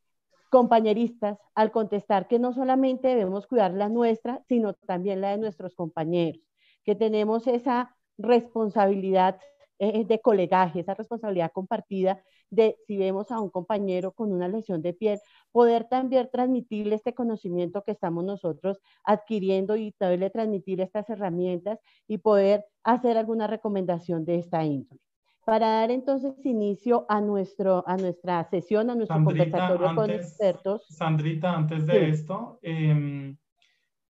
[0.50, 5.74] compañeristas al contestar que no solamente debemos cuidar la nuestra, sino también la de nuestros
[5.74, 6.40] compañeros,
[6.84, 9.38] que tenemos esa responsabilidad
[9.78, 14.80] eh, de colegaje, esa responsabilidad compartida de si vemos a un compañero con una lesión
[14.80, 15.18] de piel,
[15.52, 22.18] poder también transmitirle este conocimiento que estamos nosotros adquiriendo y poderle transmitir estas herramientas y
[22.18, 25.00] poder hacer alguna recomendación de esta índole.
[25.44, 30.86] Para dar entonces inicio a, nuestro, a nuestra sesión, a nuestro conversatorio con expertos.
[30.88, 33.36] Sandrita, antes de esto, em,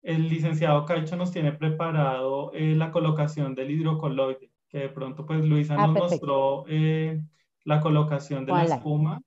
[0.03, 5.45] el licenciado Caicho nos tiene preparado eh, la colocación del hidrocoloide que de pronto pues
[5.45, 7.23] Luisa ah, nos mostró eh,
[7.65, 9.23] la colocación de la espuma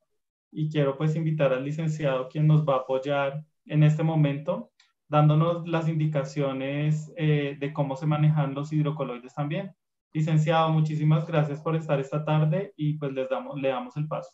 [0.52, 4.72] y quiero pues invitar al licenciado quien nos va a apoyar en este momento
[5.08, 9.76] dándonos las indicaciones eh, de cómo se manejan los hidrocoloides también.
[10.14, 14.32] Licenciado, muchísimas gracias por estar esta tarde y pues les damos, le damos el paso.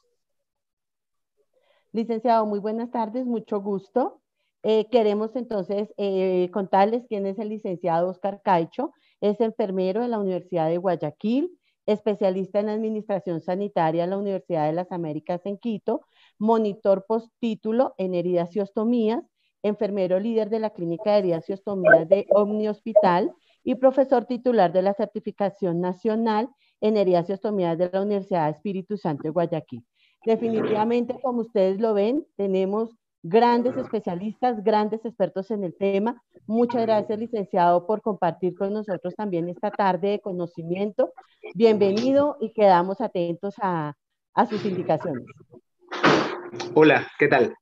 [1.92, 4.22] Licenciado, muy buenas tardes, mucho gusto.
[4.64, 5.94] Eh, queremos entonces
[6.52, 8.94] contarles quién es el licenciado Oscar Caicho.
[9.22, 14.74] Es enfermero de la Universidad de Guayaquil, especialista en administración sanitaria en la Universidad de
[14.74, 16.02] las Américas en Quito,
[16.38, 19.24] monitor postítulo en heridas y ostomías,
[19.64, 23.32] enfermero líder de la Clínica de Heridas y Ostomías de Omni Hospital
[23.64, 26.50] y profesor titular de la Certificación Nacional
[26.82, 29.86] en Heridas y Ostomías de la Universidad Espíritu Santo de Guayaquil.
[30.26, 32.90] Definitivamente, como ustedes lo ven, tenemos
[33.24, 36.22] grandes especialistas, grandes expertos en el tema.
[36.48, 41.14] Muchas gracias, licenciado, por compartir con nosotros también esta tarde de conocimiento.
[41.54, 43.96] Bienvenido y quedamos atentos a,
[44.50, 45.26] sus indicaciones.
[46.74, 47.54] Hola, ¿qué tal?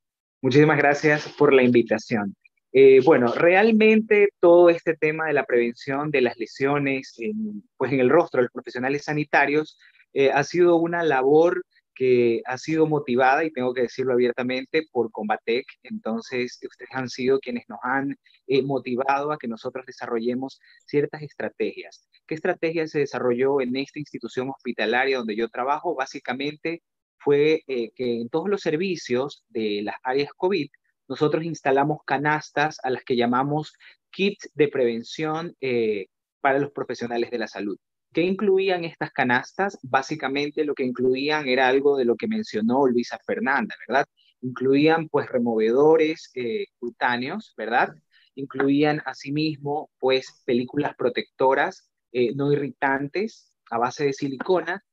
[0.41, 2.35] Muchísimas gracias por la invitación.
[2.71, 7.99] Eh, bueno, realmente todo este tema de la prevención de las lesiones en, pues en
[7.99, 9.77] el rostro de los profesionales sanitarios
[10.13, 11.63] eh, ha sido una labor
[11.99, 15.65] que ha sido motivada, y tengo que decirlo abiertamente, por Combatec.
[15.83, 18.15] Entonces, ustedes han sido quienes nos han
[18.47, 22.07] eh, motivado a que nosotros desarrollemos ciertas estrategias.
[22.25, 25.93] ¿Qué estrategia se desarrolló en esta institución hospitalaria donde yo trabajo?
[25.93, 26.83] Básicamente
[27.17, 30.69] fue eh, que en todos los servicios de las áreas COVID,
[31.09, 33.73] nosotros instalamos canastas a las que llamamos
[34.09, 36.07] kits de prevención eh,
[36.39, 37.77] para los profesionales de la salud.
[38.11, 39.77] ¿Qué incluían estas canastas?
[39.83, 44.07] Básicamente lo que incluían era algo de lo que mencionó Luisa Fernanda, ¿verdad?
[44.41, 47.93] Incluían pues removedores eh, cutáneos, ¿verdad?
[48.33, 54.83] Incluían asimismo pues películas protectoras eh, no irritantes a base de silicona,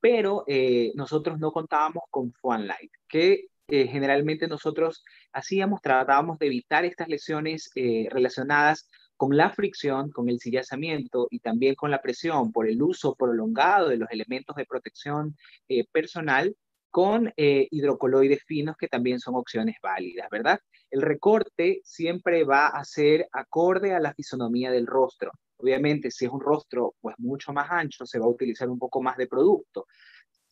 [0.00, 5.02] pero eh, nosotros no contábamos con Foam Light, que generalmente nosotros
[5.32, 7.70] hacíamos, tratábamos de evitar estas lesiones
[8.10, 13.14] relacionadas con la fricción, con el sillazamiento y también con la presión por el uso
[13.14, 15.36] prolongado de los elementos de protección
[15.68, 16.56] eh, personal
[16.90, 20.60] con eh, hidrocoloides finos que también son opciones válidas, ¿verdad?
[20.90, 25.32] El recorte siempre va a ser acorde a la fisonomía del rostro.
[25.56, 29.02] Obviamente, si es un rostro pues mucho más ancho, se va a utilizar un poco
[29.02, 29.86] más de producto.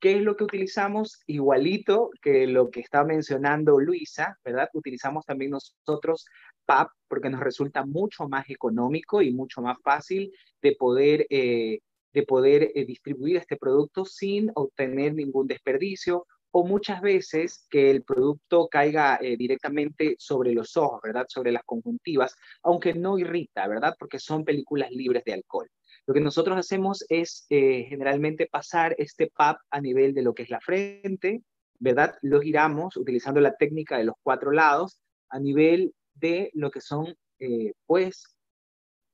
[0.00, 1.20] ¿Qué es lo que utilizamos?
[1.28, 4.68] Igualito que lo que está mencionando Luisa, ¿verdad?
[4.72, 6.26] Utilizamos también nosotros
[6.64, 10.32] PAP porque nos resulta mucho más económico y mucho más fácil
[10.62, 11.80] de poder eh,
[12.14, 18.02] de poder eh, distribuir este producto sin obtener ningún desperdicio o muchas veces que el
[18.02, 21.24] producto caiga eh, directamente sobre los ojos, ¿verdad?
[21.28, 23.94] Sobre las conjuntivas, aunque no irrita, ¿verdad?
[23.98, 25.70] Porque son películas libres de alcohol.
[26.06, 30.50] Lo que nosotros hacemos es generalmente pasar este PAP a nivel de lo que es
[30.50, 31.42] la frente,
[31.78, 32.14] ¿verdad?
[32.22, 34.98] Lo giramos utilizando la técnica de los cuatro lados
[35.30, 38.36] a nivel de lo que son, eh, pues,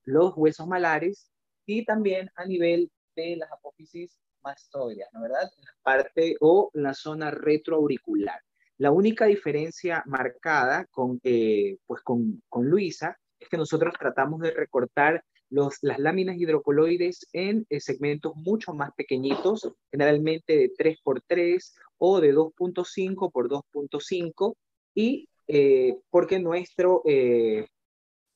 [0.04, 1.30] los huesos malares
[1.66, 5.50] y también a nivel de las apófisis mastoideas, ¿no verdad?
[5.56, 8.40] la parte o la zona retroauricular.
[8.78, 14.52] La única diferencia marcada con, eh, pues con, con Luisa es que nosotros tratamos de
[14.52, 22.20] recortar los, las láminas hidrocoloides en eh, segmentos mucho más pequeñitos, generalmente de 3x3 o
[22.20, 24.54] de 2.5 por 2.5,
[24.94, 27.66] y eh, porque nuestro eh,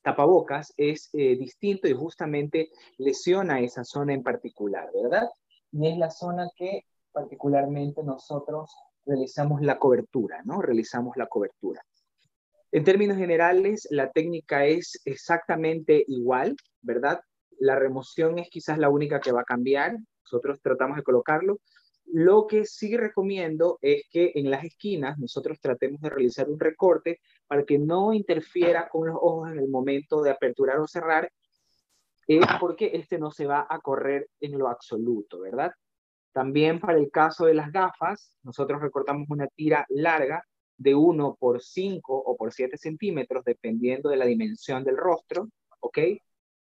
[0.01, 5.29] tapabocas es distinto y justamente lesiona esa zona en particular, ¿verdad?
[5.71, 10.61] Y es la zona que particularmente nosotros realizamos la cobertura, ¿no?
[10.61, 11.81] Realizamos la cobertura.
[12.71, 17.21] En términos generales, la técnica es exactamente igual, ¿verdad?
[17.59, 19.95] La remoción es quizás la única que va a cambiar.
[20.23, 21.59] Nosotros tratamos de colocarlo.
[22.05, 27.19] Lo que sí recomiendo es que en las esquinas nosotros tratemos de realizar un recorte
[27.47, 31.31] para que no interfiera con los ojos en el momento de aperturar o cerrar,
[32.27, 35.71] eh, porque este no se va a correr en lo absoluto, ¿verdad?
[36.31, 40.43] También para el caso de las gafas, nosotros recortamos una tira larga
[40.77, 45.49] de 1 por 5 o por 7 centímetros, dependiendo de la dimensión del rostro,
[45.79, 45.99] ¿ok?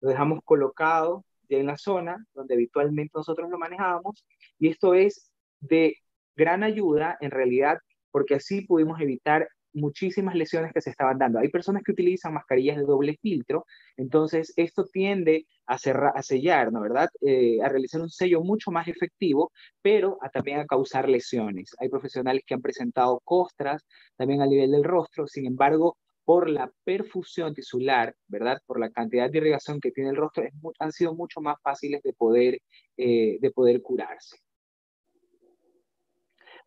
[0.01, 4.25] Lo dejamos colocado ya en la zona donde habitualmente nosotros lo manejábamos
[4.59, 5.32] y esto es
[5.63, 5.97] de
[6.37, 7.79] gran ayuda en realidad
[8.11, 11.39] porque así pudimos evitar muchísimas lesiones que se estaban dando.
[11.39, 13.65] Hay personas que utilizan mascarillas de doble filtro,
[13.97, 17.09] entonces esto tiende a, cerrar, a sellar, ¿no verdad?
[17.21, 19.51] Eh, a realizar un sello mucho más efectivo,
[19.81, 21.75] pero a, también a causar lesiones.
[21.79, 23.85] Hay profesionales que han presentado costras
[24.17, 28.59] también a nivel del rostro, sin embargo, por la perfusión tisular, ¿verdad?
[28.67, 30.45] Por la cantidad de irrigación que tiene el rostro,
[30.79, 32.61] han sido mucho más fáciles de poder,
[32.97, 34.37] eh, de poder curarse.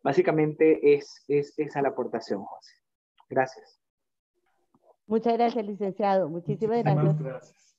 [0.06, 2.74] Básicamente es, es esa la aportación, José.
[3.28, 3.80] Gracias.
[5.04, 6.28] Muchas gracias, licenciado.
[6.28, 7.76] Muchísimas gracias.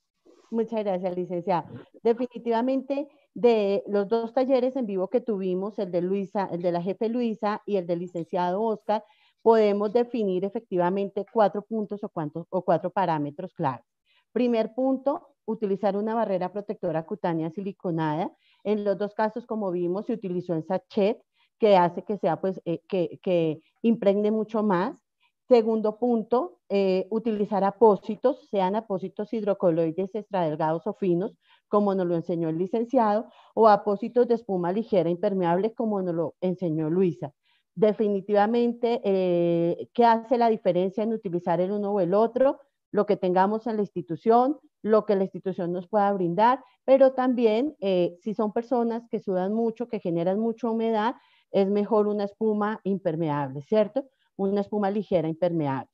[0.52, 1.70] Muchas gracias, licenciado.
[2.04, 6.82] Definitivamente, de los dos talleres en vivo que tuvimos, el de Luisa, el de la
[6.82, 9.06] jefe Luisa y el del licenciado Oscar,
[9.42, 12.12] podemos definir efectivamente cuatro puntos o,
[12.50, 13.86] o cuatro parámetros claves.
[14.34, 18.36] Primer punto, utilizar una barrera protectora cutánea siliconada.
[18.66, 21.22] En los dos casos, como vimos, se utilizó en sachet,
[21.60, 25.04] que hace que sea, pues, eh, que, que impregne mucho más.
[25.48, 31.38] Segundo punto, eh, utilizar apósitos, sean apósitos hidrocoloides extradelgados o finos,
[31.70, 36.36] como nos lo enseñó el licenciado, o apósitos de espuma ligera impermeable, como nos lo
[36.42, 37.34] enseñó Luisa.
[37.76, 42.60] Definitivamente, eh, ¿qué hace la diferencia en utilizar el uno o el otro?
[42.92, 47.76] Lo que tengamos en la institución, lo que la institución nos pueda brindar, pero también
[48.22, 51.16] si son personas que sudan mucho, que generan mucha humedad,
[51.52, 54.06] es mejor una espuma impermeable, ¿cierto?
[54.38, 55.90] una espuma ligera impermeable.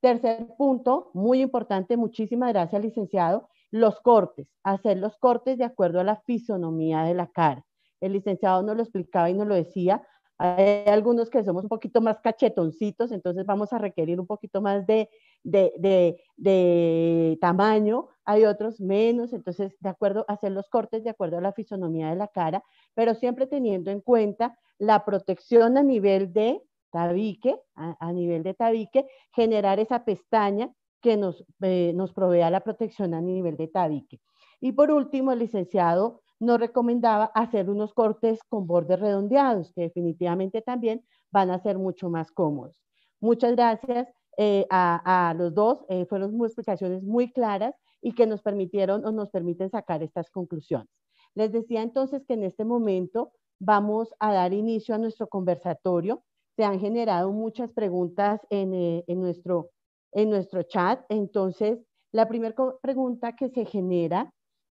[0.00, 6.04] Tercer punto, muy importante, muchísimas gracias, licenciado, los cortes, hacer los cortes de acuerdo a
[6.04, 7.64] la fisonomía de la cara.
[8.00, 10.02] El licenciado nos lo explicaba y nos lo decía.
[10.44, 14.84] Hay algunos que somos un poquito más cachetoncitos, entonces vamos a requerir un poquito más
[14.88, 15.08] de,
[15.44, 21.40] de, de, tamaño, hay otros menos, entonces de acuerdo, hacer los cortes de acuerdo a
[21.40, 26.60] la fisonomía de la cara, pero siempre teniendo en cuenta la protección a nivel de
[26.90, 33.14] tabique, a, nivel de tabique, generar esa pestaña que nos, eh, nos provea la protección
[33.14, 34.20] a nivel de tabique.
[34.60, 40.60] Y por último, el licenciado nos recomendaba hacer unos cortes con bordes redondeados, que definitivamente
[40.60, 42.82] también van a ser mucho más cómodos.
[43.20, 49.04] Muchas gracias eh, a, los dos, eh, fueron explicaciones muy claras y que nos permitieron
[49.04, 50.88] o nos permiten sacar estas conclusiones.
[51.34, 56.22] Les decía entonces que en este momento vamos a dar inicio a nuestro conversatorio
[56.56, 59.70] se han generado muchas preguntas en, eh, nuestro,
[60.12, 61.00] en nuestro chat.
[61.08, 61.78] Entonces,
[62.12, 64.32] la primera pregunta que se genera,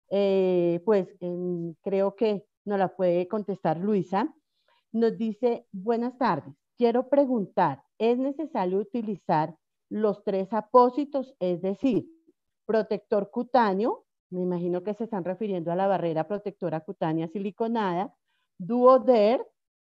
[0.10, 1.07] eh, pues
[1.82, 4.34] creo que nos la puede contestar Luisa.
[4.91, 9.55] Nos dice, buenas tardes, quiero preguntar, ¿es necesario utilizar
[9.89, 12.07] los tres apósitos, es decir,
[12.66, 18.14] protector cutáneo, me imagino que se están refiriendo a la barrera protectora cutánea siliconada,
[18.60, 19.45] duoder,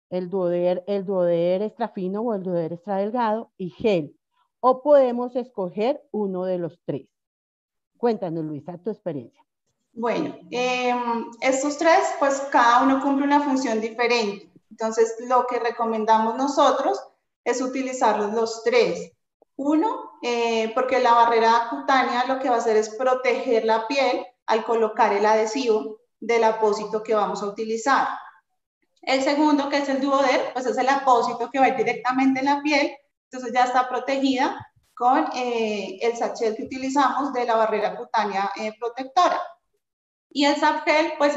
[0.09, 4.17] el duoder, el duoder extra fino o el duoder extra delgado y gel.
[4.59, 7.07] O podemos escoger uno de los tres.
[7.97, 9.41] Cuéntanos, Luisa, tu experiencia.
[9.93, 14.51] Bueno, em, estos tres, pues cada uno cumple una función diferente.
[14.71, 16.99] Entonces, lo que recomendamos nosotros
[17.43, 19.11] es utilizarlos los tres.
[19.55, 24.25] Uno, eh, porque la barrera cutánea lo que va a hacer es proteger la piel
[24.47, 28.07] al colocar el adhesivo del apósito que vamos a utilizar.
[29.03, 32.61] El segundo, que es el duoder, pues es el apósito que va directamente en la
[32.63, 34.65] piel, entonces ya está protegida
[34.95, 39.39] con eh, el sachet que utilizamos de la barrera cutánea eh, protectora.
[40.35, 41.35] Y el Sapgel, pues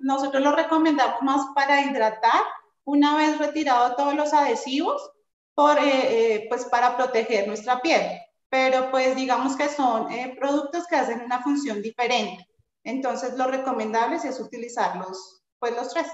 [0.00, 2.40] nosotros lo recomendamos más para hidratar
[2.84, 5.12] una vez retirado todos los adhesivos,
[5.54, 8.00] por, eh, pues para proteger nuestra piel.
[8.48, 12.48] Pero pues digamos que son productos que hacen una función diferente.
[12.84, 16.06] Entonces lo recomendable es utilizarlos, pues los tres.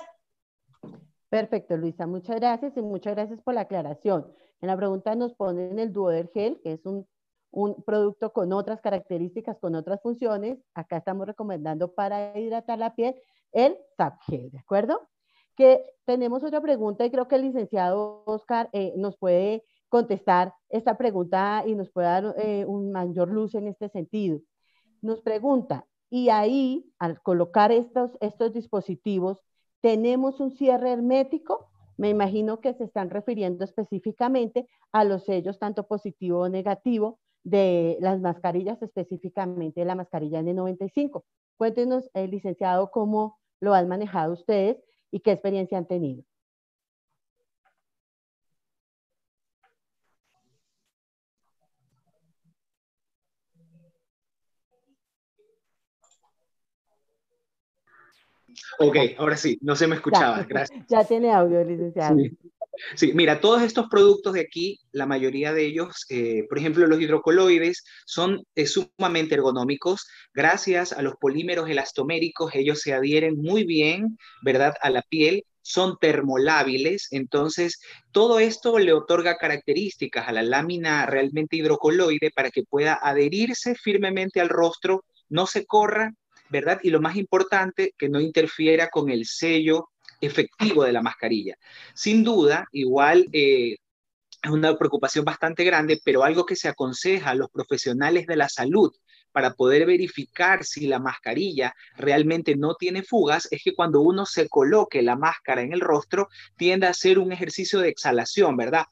[1.29, 4.35] Perfecto, Luisa, muchas gracias y muchas gracias por la aclaración.
[4.61, 7.07] En la pregunta nos ponen el Duoder Gel, que es un,
[7.55, 10.59] un producto con otras características, con otras funciones.
[10.75, 13.15] Acá estamos recomendando para hidratar la piel
[13.53, 13.77] el
[14.27, 15.09] Gel, ¿de acuerdo?
[15.57, 20.99] Que tenemos otra pregunta y creo que el licenciado Oscar eh, nos puede contestar esta
[20.99, 24.41] pregunta y nos puede dar eh, un mayor luz en este sentido.
[25.01, 29.39] Nos pregunta, y ahí al colocar estos, estos dispositivos,
[29.81, 35.87] tenemos un cierre hermético, me imagino que se están refiriendo específicamente a los sellos tanto
[35.87, 41.25] positivo o negativo de las mascarillas, específicamente la mascarilla N95.
[41.57, 46.25] Cuéntenos, eh, licenciado, cómo lo han manejado ustedes y qué experiencia han tenido.
[58.79, 60.81] Ok, ahora sí, no se me escuchaba, gracias.
[60.89, 62.17] Ya tiene audio, licenciado.
[62.17, 62.37] Sí.
[63.15, 67.85] Mira, todos estos productos de aquí, la mayoría de ellos, eh, por ejemplo, los hidrocoloides,
[68.07, 70.07] son eh, sumamente ergonómicos.
[70.33, 75.97] Gracias a los polímeros elastoméricos, ellos se adhieren muy bien, ¿verdad?, a la piel son
[75.99, 77.81] termolábiles, entonces
[78.13, 84.43] todo esto le otorga características a la lámina realmente hidrocoloide para que pueda adherirse firmemente
[84.43, 86.13] al rostro, no se corra
[86.51, 86.79] ¿verdad?
[86.83, 89.89] Y lo más importante, que no interfiera con el sello
[90.25, 91.57] efectivo de la mascarilla.
[91.95, 93.77] Sin duda, igual eh,
[94.43, 98.49] es una preocupación bastante grande, pero algo que se aconseja a los profesionales de la
[98.49, 98.93] salud
[99.33, 104.49] para poder verificar si la mascarilla realmente no tiene fugas es que cuando uno se
[104.49, 108.85] coloque la máscara en el rostro, tiende a hacer un ejercicio de exhalación, ¿verdad?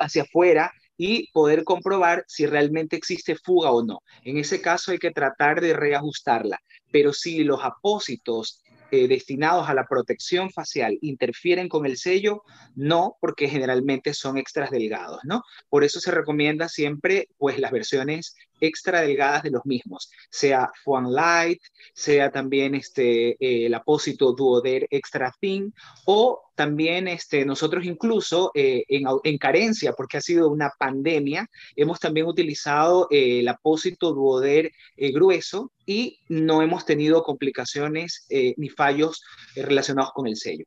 [0.00, 4.00] Hacia afuera y poder comprobar si realmente existe fuga o no.
[4.24, 6.58] En ese caso hay que tratar de reajustarla,
[6.90, 8.60] pero si los apósitos
[8.90, 12.42] eh, destinados a la protección facial interfieren con el sello,
[12.74, 15.42] no, porque generalmente son extras delgados, ¿no?
[15.68, 21.12] Por eso se recomienda siempre, pues, las versiones extra delgadas de los mismos, sea Fuan
[21.12, 21.60] Light,
[21.94, 25.74] sea también este, eh, el apósito Duoder Extra Thin,
[26.04, 32.26] o también este, nosotros incluso eh, en, carencia, porque ha sido una pandemia, hemos también
[32.26, 39.22] utilizado el apósito Duoder grueso y no hemos tenido complicaciones ni fallos
[39.54, 40.64] eh, relacionados con el sello.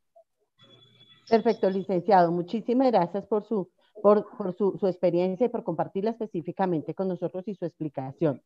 [1.29, 2.31] Perfecto, licenciado.
[2.31, 3.69] Muchísimas gracias por su,
[4.01, 4.25] por,
[4.57, 8.41] su, experiencia y por compartirla específicamente con nosotros y su explicación.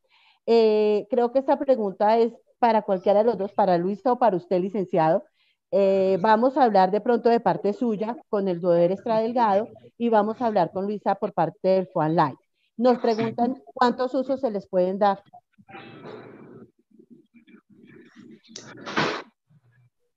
[0.47, 4.37] Eh, creo que esta pregunta es para cualquiera de los dos, para Luisa o para
[4.37, 5.23] usted, licenciado.
[5.71, 10.09] Eh, vamos a hablar de pronto de parte suya con el Doder Extra Delgado y
[10.09, 12.37] vamos a hablar con Luisa por parte del Fuan Light.
[12.77, 15.23] Nos preguntan cuántos usos se les pueden dar.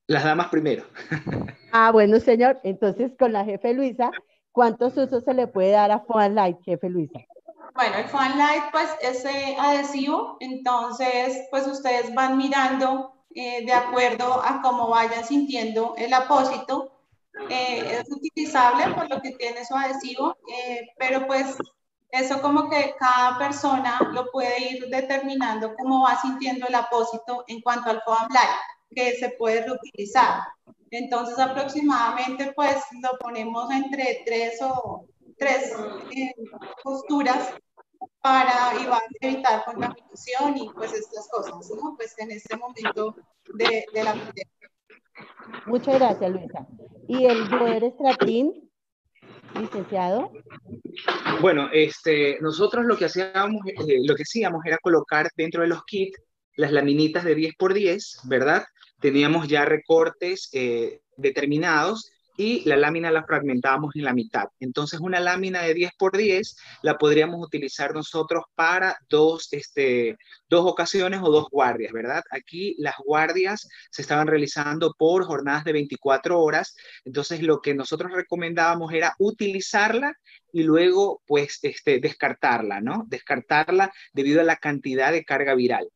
[0.07, 0.85] Las damas primero.
[1.73, 2.59] Ah, bueno, señor.
[2.63, 4.11] Entonces, con la jefe Luisa,
[4.53, 7.21] ¿cuántos usos se le puede dar a Fan Light, jefe Luisa?
[7.75, 9.25] Bueno, el Fan Light, pues, es
[9.59, 10.39] adhesivo.
[10.41, 16.91] Entonces, pues, ustedes van mirando eh, de acuerdo a cómo vayan sintiendo el apósito.
[17.49, 21.57] Eh, es utilizable por lo que tiene su adhesivo, eh, pero pues
[22.11, 27.61] eso como que cada persona lo puede ir determinando cómo va sintiendo el apósito en
[27.61, 28.59] cuanto al foam light
[28.93, 30.41] que se puede reutilizar.
[30.91, 35.05] Entonces aproximadamente pues lo ponemos entre tres o
[35.39, 35.73] tres
[36.11, 36.35] eh,
[36.83, 37.55] posturas
[38.29, 38.73] para
[39.21, 41.97] evitar contaminación y pues estas cosas, ¿no?
[41.97, 43.17] Pues en este momento
[43.55, 44.45] de, la pandemia.
[45.67, 46.67] Muchas gracias, Luisa.
[47.09, 48.71] ¿Y el poder estratín,
[49.59, 50.31] licenciado?
[51.41, 55.85] Bueno, este, nosotros lo que hacíamos, eh, lo que hacíamos era colocar dentro de los
[55.85, 56.21] kits
[56.57, 58.65] las laminitas de 10 por 10, ¿verdad?
[59.01, 64.45] Teníamos ya recortes eh, determinados y la lámina la fragmentábamos en la mitad.
[64.61, 70.17] Entonces una lámina de 10 por 10 la podríamos utilizar nosotros para dos, este,
[70.49, 72.23] dos ocasiones o dos guardias, ¿verdad?
[72.31, 78.13] Aquí las guardias se estaban realizando por jornadas de 24 horas, entonces lo que nosotros
[78.13, 80.15] recomendábamos era utilizarla
[80.53, 83.05] y luego pues este, descartarla, ¿no?
[83.09, 85.89] Descartarla debido a la cantidad de carga viral.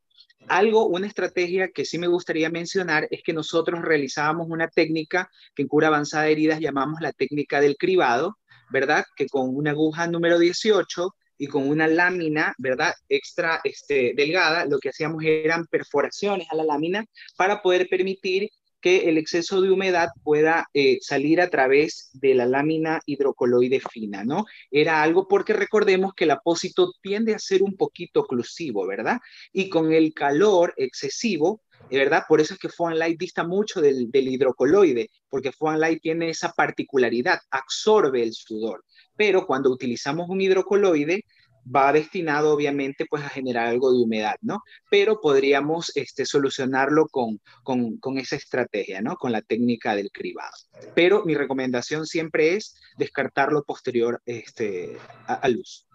[0.49, 5.63] Algo, una estrategia que sí me gustaría mencionar es que nosotros realizábamos una técnica que
[5.63, 8.39] en cura avanzada de heridas llamamos la técnica del cribado,
[8.71, 9.05] ¿verdad?
[9.17, 12.93] Que con una aguja número 18 y con una lámina, ¿verdad?
[13.09, 17.05] Extra este, delgada, lo que hacíamos eran perforaciones a la lámina
[17.37, 18.51] para poder permitir
[18.83, 24.25] que el exceso de humedad pueda eh, salir a través de la lámina hidrocoloide fina,
[24.25, 24.45] ¿no?
[24.71, 29.21] Era algo porque recordemos que el apósito tiende a ser un poquito oclusivo, ¿verdad?
[29.53, 32.25] Y con el calor excesivo, ¿verdad?
[32.29, 36.31] Por eso es que Foam Light dista mucho del, del hidrocoloide, porque Foam Light tiene
[36.31, 38.85] esa particularidad, absorbe el sudor.
[39.17, 41.25] Pero cuando utilizamos un hidrocoloide,
[41.65, 44.63] va destinado obviamente pues a generar algo de humedad, ¿no?
[44.91, 49.17] Pero podríamos este, solucionarlo con, con, esa estrategia, ¿no?
[49.17, 50.53] Con la técnica del cribado.
[50.95, 54.97] Pero mi recomendación siempre es descartarlo posterior este,
[55.27, 55.87] a, luz.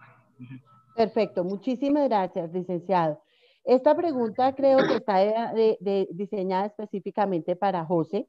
[0.96, 3.22] Perfecto, muchísimas gracias, licenciado.
[3.64, 5.54] Esta pregunta creo que está
[6.12, 8.28] diseñada específicamente para José.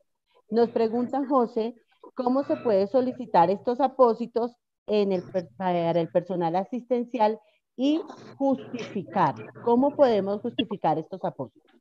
[0.51, 1.77] Nos pregunta José,
[2.15, 4.57] ¿cómo se puede solicitar estos apósitos
[4.89, 5.23] en el,
[5.57, 7.39] para el personal asistencial
[7.77, 8.01] y
[8.37, 9.35] justificar.
[9.65, 11.73] ¿Cómo podemos justificar estos apósitos?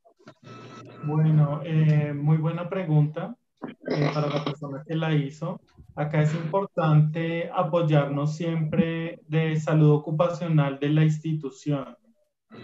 [1.04, 5.60] Bueno, eh, muy buena pregunta eh, para la persona que la hizo.
[5.96, 11.98] Acá es importante apoyarnos siempre de salud ocupacional de la institución.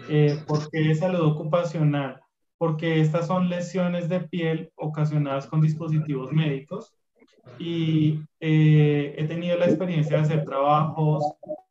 [0.08, 2.20] Eh, ¿Por qué salud ocupacional?
[2.56, 6.94] Porque estas son lesiones de piel ocasionadas con dispositivos médicos
[7.58, 11.24] y eh, he tenido la experiencia de hacer trabajos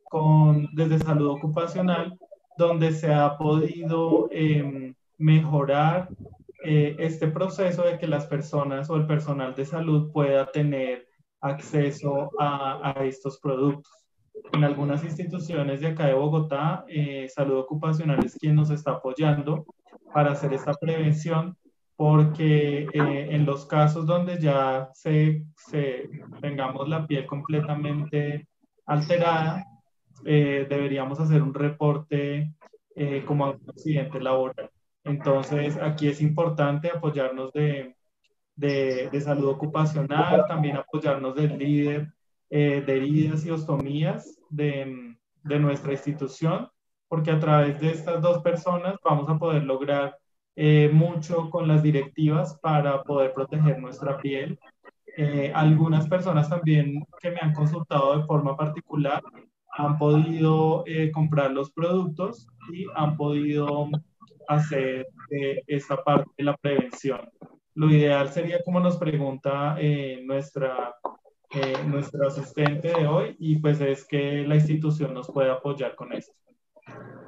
[0.05, 2.17] con, desde salud ocupacional
[2.57, 6.09] donde se ha podido em, mejorar
[6.63, 11.07] eh, este proceso de que las personas o el personal de salud pueda tener
[11.41, 13.91] acceso a, a estos productos.
[14.53, 19.65] En algunas instituciones de acá de Bogotá, eh, salud ocupacional es quien nos está apoyando
[20.13, 21.57] para hacer esta prevención
[21.95, 26.09] porque eh, en los casos donde ya se, se,
[26.41, 28.47] tengamos la piel completamente
[28.85, 29.65] alterada,
[30.25, 32.53] eh, deberíamos hacer un reporte
[32.95, 34.69] eh, como accidente laboral.
[35.03, 37.95] Entonces, aquí es importante apoyarnos de,
[38.55, 42.13] de, de salud ocupacional, también apoyarnos del líder
[42.49, 46.69] de heridas y ostomías de, de nuestra institución,
[47.07, 50.15] porque a través de estas dos personas vamos a poder lograr
[50.55, 54.59] eh, mucho con las directivas para poder proteger nuestra piel.
[55.17, 59.21] Eh, algunas personas también que me han consultado de forma particular
[59.75, 63.89] han podido eh, comprar los productos y han podido
[64.47, 65.07] hacer
[65.67, 67.21] esta parte de la prevención.
[67.73, 69.77] Lo ideal sería, como nos pregunta
[70.25, 70.93] nuestra,
[71.87, 76.33] nuestra asistente de hoy, y pues es que la institución nos pueda apoyar con esto.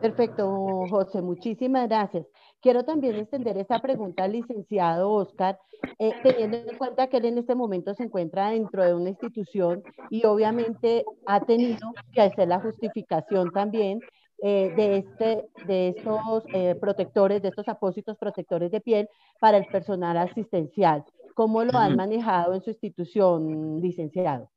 [0.02, 2.28] Perfecto, José, muchísimas gracias.
[2.66, 5.60] Quiero también extender esta pregunta al licenciado Oscar,
[6.00, 9.84] eh, teniendo en cuenta que él en este momento se encuentra dentro de una institución
[10.10, 14.00] y obviamente ha tenido que hacer la justificación también
[14.42, 19.10] eh, de, este, de estos eh, protectores, de estos apósitos protectores de piel
[19.40, 21.06] para el personal asistencial.
[21.36, 24.50] ¿Cómo lo han manejado en su institución, licenciado?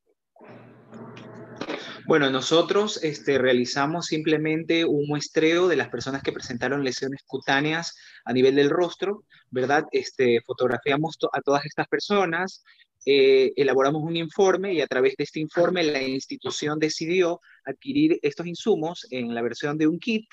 [2.08, 8.32] Bueno, nosotros este, realizamos simplemente un muestreo de las personas que presentaron lesiones cutáneas a
[8.32, 9.84] nivel del rostro, ¿verdad?
[9.92, 12.64] Este, fotografiamos a todas estas personas,
[13.04, 18.46] eh, elaboramos un informe y a través de este informe la institución decidió adquirir estos
[18.46, 20.24] insumos en la versión de un kit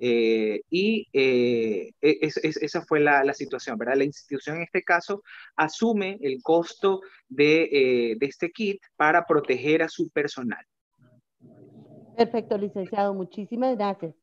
[0.00, 3.98] eh, y eh, e, esa fue la, situación, ¿verdad?
[3.98, 5.22] La institución en este caso
[5.54, 10.66] asume el costo de este kit para proteger a su personal.
[12.20, 14.14] Perfecto, licenciado, muchísimas gracias.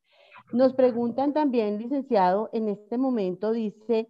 [0.52, 4.06] Nos preguntan también, licenciado, en este momento dice,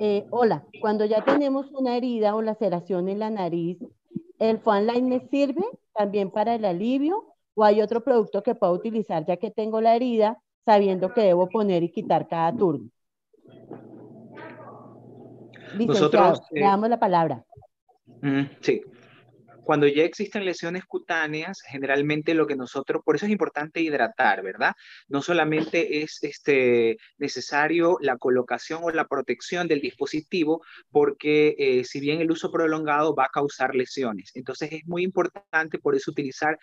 [0.00, 3.78] eh, hola, cuando ya tenemos una herida o laceración en la nariz,
[4.40, 5.62] ¿el Fanline me sirve
[5.94, 9.94] también para el alivio o hay otro producto que pueda utilizar ya que tengo la
[9.94, 12.90] herida, sabiendo que debo poner y quitar cada turno?
[15.76, 17.44] Licenciado, le eh, damos la palabra.
[18.60, 18.82] sí.
[19.70, 24.72] Cuando ya existen lesiones cutáneas, generalmente lo que nosotros, por eso es importante hidratar, ¿verdad?
[25.06, 32.00] No solamente es este, necesario la colocación o la protección del dispositivo, porque eh, si
[32.00, 34.32] bien el uso prolongado va a causar lesiones.
[34.34, 36.58] Entonces es muy importante por eso utilizar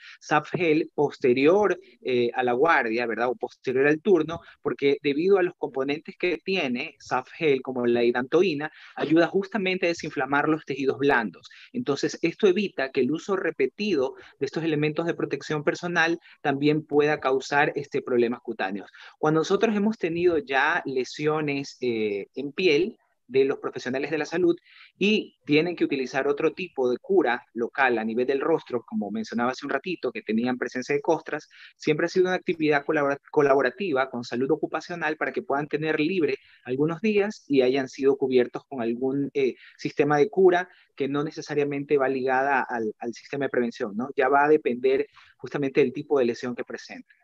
[0.51, 3.29] Gel posterior eh, a la guardia, ¿verdad?
[3.29, 6.97] O posterior al turno, porque debido a los componentes que tiene
[7.37, 11.47] Gel, como la hidantoína, ayuda justamente a desinflamar los tejidos blandos.
[11.71, 17.19] Entonces esto evita que el uso repetido de estos elementos de protección personal también pueda
[17.19, 18.91] causar este, problemas cutáneos.
[19.17, 24.55] Cuando nosotros hemos tenido ya lesiones eh, en piel, de los profesionales de la salud
[24.97, 29.51] y tienen que utilizar otro tipo de cura local a nivel del rostro, como mencionaba
[29.51, 32.85] hace un ratito, que tenían presencia de costras, siempre ha sido una actividad
[33.31, 38.63] colaborativa con salud ocupacional para que puedan tener libre algunos días y hayan sido cubiertos
[38.67, 43.49] con algún eh, sistema de cura que no necesariamente va ligada al, al sistema de
[43.49, 44.09] prevención, ¿no?
[44.15, 45.07] Ya va a depender
[45.37, 47.15] justamente del tipo de lesión que presenten.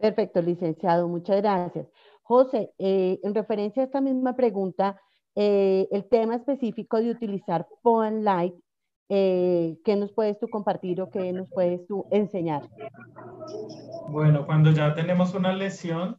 [0.00, 1.86] Perfecto, licenciado, muchas gracias.
[2.30, 5.00] José, eh, en referencia a esta misma pregunta,
[5.34, 8.54] eh, el tema específico de utilizar Poem Light,
[9.08, 12.62] eh, ¿qué nos puedes tú compartir o qué nos puedes tú enseñar?
[14.10, 16.18] Bueno, cuando ya tenemos una lesión,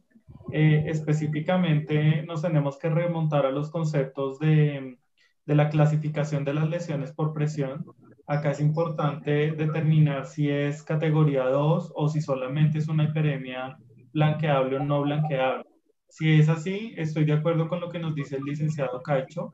[0.50, 4.98] específicamente nos tenemos que remontar a los conceptos de,
[5.46, 7.86] de la clasificación de las lesiones por presión.
[8.26, 13.78] Acá es importante determinar si es categoría 2 o si solamente es una hiperemia
[14.12, 15.71] blanqueable o no blanqueable.
[16.12, 19.50] Si es así, estoy de acuerdo con lo que nos dice el licenciado Caicho.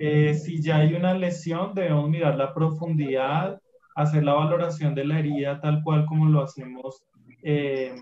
[0.00, 3.60] Eh, si ya hay una lesión, debemos mirar la profundidad,
[3.94, 7.04] hacer la valoración de la herida tal cual como lo hacemos
[7.44, 7.94] eh,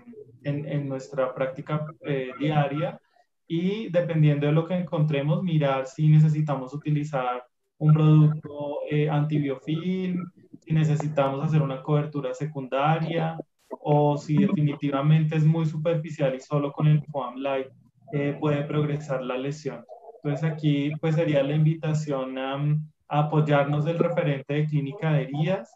[0.43, 2.99] en, nuestra práctica eh, diaria
[3.47, 7.45] y dependiendo de lo que encontremos, mirar si necesitamos utilizar
[7.77, 8.79] un producto
[9.11, 10.25] antibiofilm,
[10.59, 13.37] si necesitamos hacer una cobertura secundaria
[13.69, 17.67] o si definitivamente es muy superficial y solo con el foam light
[18.13, 19.85] eh, puede progresar la lesión.
[20.23, 25.75] Entonces aquí pues sería la invitación a, apoyarnos del referente de clínica de heridas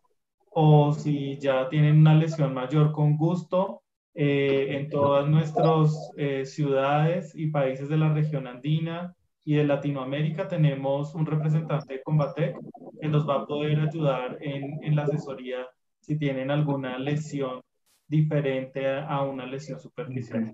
[0.51, 3.81] o si ya tienen una lesión mayor con gusto
[4.13, 9.13] eh, en todas nuestras eh, ciudades y países de la región andina
[9.43, 12.55] y de Latinoamérica tenemos un representante de Combate
[13.01, 15.67] que nos va a poder ayudar en, en la asesoría
[15.99, 17.61] si tienen alguna lesión
[18.07, 20.53] diferente a, una lesión superficial.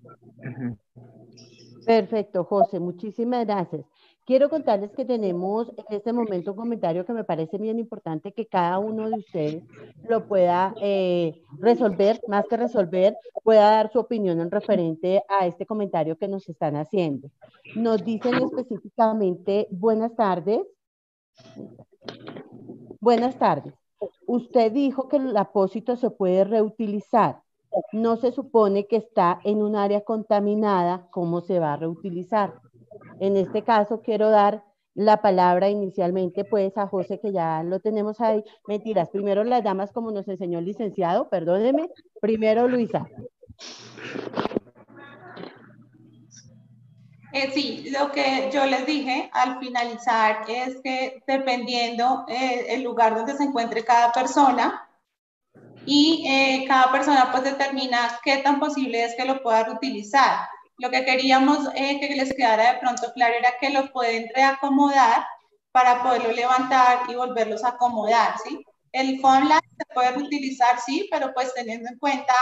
[1.86, 3.86] Perfecto, José, muchísimas gracias.
[4.25, 8.45] Quiero contarles que tenemos en este momento un comentario que me parece bien importante que
[8.45, 9.63] cada uno de ustedes
[10.07, 15.65] lo pueda eh, resolver, más que resolver, pueda dar su opinión en referente a este
[15.65, 17.29] comentario que nos están haciendo.
[17.75, 20.61] Nos dicen específicamente, buenas tardes.
[22.99, 23.73] Buenas tardes.
[24.27, 27.41] Usted dijo que el apósito se puede reutilizar
[27.91, 32.53] no se supone que está en un área contaminada, ¿cómo se va a reutilizar?
[33.19, 34.63] En este caso, quiero dar
[34.93, 38.43] la palabra inicialmente, pues, a José, que ya lo tenemos ahí.
[38.67, 41.89] Mentiras, primero las damas, como nos enseñó el licenciado, perdóneme.
[42.19, 43.07] Primero, Luisa.
[47.34, 53.15] Eh, sí, lo que yo les dije al finalizar es que dependiendo eh, el lugar
[53.15, 54.89] donde se encuentre cada persona,
[55.86, 60.47] y eh, cada persona pues determina qué tan posible es que lo pueda reutilizar.
[60.77, 65.25] Lo que queríamos eh, que les quedara de pronto claro era que lo pueden reacomodar
[65.71, 68.63] para poderlo levantar y volverlos a acomodar, ¿sí?
[68.91, 72.34] El foam se puede reutilizar, sí, pero pues teniendo en cuenta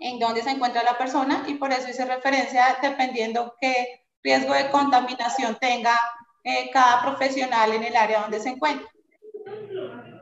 [0.00, 4.70] en dónde se encuentra la persona y por eso hice referencia dependiendo qué riesgo de
[4.70, 5.98] contaminación tenga
[6.42, 8.88] eh, cada profesional en el área donde se encuentra.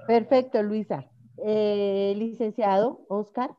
[0.06, 1.06] Perfecto, Luisa.
[1.44, 3.50] Eh, licenciado Oscar.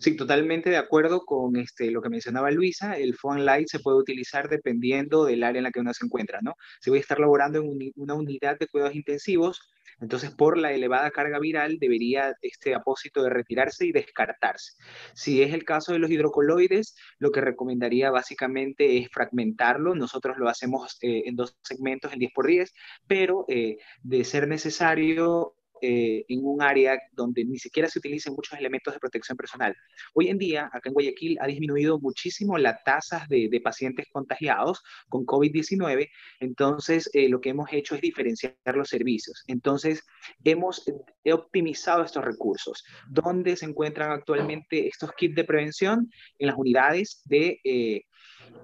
[0.00, 2.94] Sí, totalmente de acuerdo con este, lo que mencionaba Luisa.
[2.96, 6.40] El phone light se puede utilizar dependiendo del área en la que uno se encuentra,
[6.42, 6.54] ¿no?
[6.80, 9.60] Si voy a estar laborando en una unidad de cuidados intensivos,
[10.00, 14.72] entonces por la elevada carga viral debería este apósito de retirarse y descartarse.
[15.14, 19.94] Si es el caso de los hidrocoloides, lo que recomendaría básicamente es fragmentarlo.
[19.94, 22.72] Nosotros lo hacemos eh, en dos segmentos, en 10 por 10,
[23.06, 25.54] pero eh, de ser necesario
[25.84, 29.74] eh, en un área donde ni siquiera se utilicen muchos elementos de protección personal.
[30.14, 35.26] Hoy en día, acá en Guayaquil, ha disminuido muchísimo las tasas de, pacientes contagiados con
[35.26, 36.08] COVID-19,
[36.38, 39.42] entonces eh, lo que hemos hecho es diferenciar los servicios.
[39.48, 40.04] Entonces,
[40.44, 40.84] hemos
[41.32, 42.84] optimizado estos recursos.
[43.10, 46.08] ¿Dónde se encuentran actualmente estos kits de prevención?
[46.38, 47.58] En las unidades de...
[47.64, 48.02] Eh,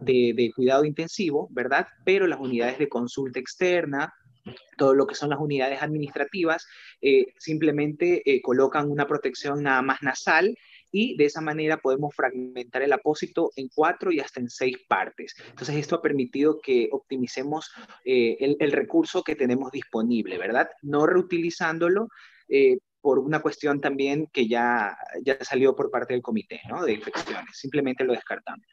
[0.00, 1.86] de, de, cuidado intensivo, ¿verdad?
[2.04, 4.12] Pero las unidades de consulta externa,
[4.76, 6.66] todo lo que son las unidades administrativas,
[7.00, 10.56] eh, simplemente eh, colocan una protección nada más nasal
[10.90, 15.34] y de esa manera podemos fragmentar el apósito en cuatro y hasta en seis partes.
[15.50, 17.70] Entonces esto ha permitido que optimicemos
[18.04, 20.70] el, el, recurso que tenemos disponible, ¿verdad?
[20.80, 22.08] No reutilizándolo,
[23.00, 26.84] por una cuestión también que ya, ya salió por parte del comité ¿no?
[26.84, 27.56] de infecciones.
[27.56, 28.66] Simplemente lo descartamos.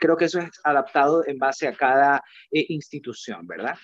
[0.00, 3.76] Creo que eso es adaptado en base a cada eh, institución, ¿verdad?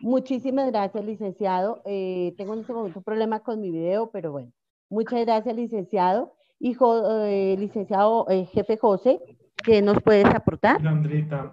[0.00, 1.82] Muchísimas gracias, licenciado.
[1.84, 4.52] Eh, tengo en este momento un problema con mi video, pero bueno.
[4.88, 6.34] Muchas gracias, licenciado.
[6.58, 9.20] Hijo, eh, licenciado jefe José,
[9.64, 10.86] ¿qué nos puedes aportar?
[10.86, 11.52] Andrita,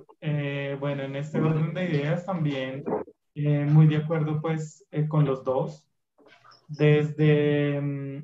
[0.80, 2.84] bueno, en este orden de ideas también
[3.36, 5.88] muy de acuerdo pues con los dos
[6.68, 8.24] desde, mm,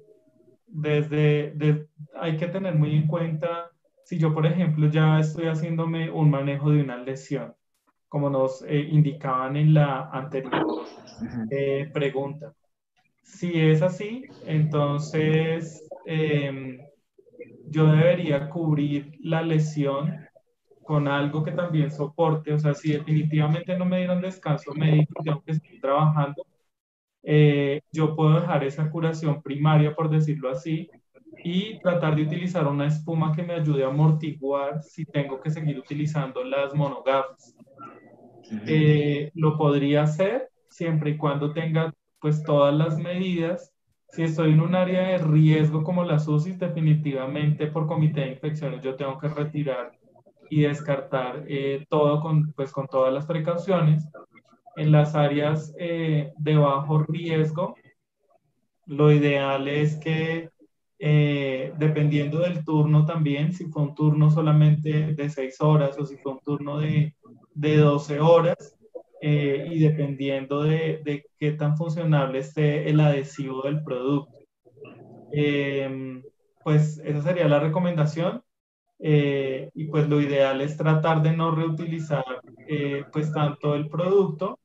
[0.68, 3.72] desde, hay que tener muy en cuenta,
[4.04, 7.54] si yo, por ejemplo, ya estoy haciéndome un manejo de una lesión,
[8.08, 10.86] como nos eh, indicaban en la anterior
[11.50, 12.54] eh, pregunta.
[13.22, 16.80] Si es así, entonces em,
[17.70, 20.28] yo debería cubrir la lesión
[20.84, 25.42] con algo que también soporte, o sea, si definitivamente no me dieron descanso médico, tengo
[25.42, 26.46] que seguir trabajando,
[27.24, 30.90] eh, yo puedo dejar esa curación primaria, por decirlo así,
[31.44, 35.78] y tratar de utilizar una espuma que me ayude a amortiguar si tengo que seguir
[35.78, 37.56] utilizando las monogafas.
[38.66, 43.74] Eh, lo podría hacer siempre y cuando tenga pues todas las medidas.
[44.10, 48.82] Si estoy en un área de riesgo como las UCI, definitivamente por comité de infecciones
[48.82, 49.92] yo tengo que retirar
[50.50, 54.08] y descartar eh, todo con, pues, con todas las precauciones
[54.76, 57.76] en las áreas eh, de bajo riesgo,
[58.86, 60.50] lo ideal es que
[61.06, 66.16] eh, dependiendo del turno también, si fue un turno solamente de 6 horas o si
[66.16, 67.14] fue un turno de,
[67.54, 68.78] de 12 horas,
[69.22, 74.32] eh, y dependiendo de, de, qué tan funcionable esté el adhesivo del producto.
[76.64, 78.42] pues esa sería la recomendación.
[79.00, 82.24] y pues lo ideal es tratar de no reutilizar
[83.12, 84.60] pues tanto el producto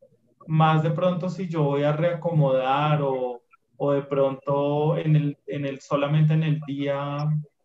[0.47, 3.38] más de pronto si yo voy a reacomodar o,
[3.79, 7.17] o de pronto en el, en el, solamente en el día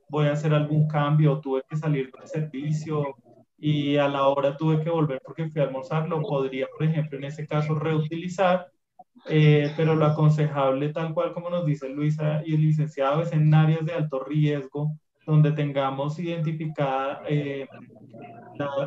[0.10, 3.16] voy a hacer algún cambio, tuve que salir del servicio
[3.58, 7.18] y a la hora tuve que volver porque fui a almorzar, lo podría, por ejemplo,
[7.18, 8.68] en ese caso reutilizar,
[9.28, 13.52] eh, pero lo aconsejable, tal cual como nos dice Luisa y el licenciado, es en
[13.54, 14.92] áreas de alto riesgo,
[15.26, 17.66] donde tengamos identificada eh,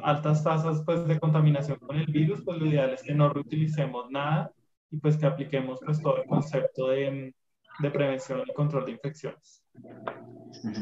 [0.05, 4.11] altas tasas pues, de contaminación con el virus, pues lo ideal es que no reutilicemos
[4.11, 4.53] nada
[4.91, 7.35] y pues que apliquemos pues todo el concepto de,
[7.81, 9.63] de prevención y control de infecciones.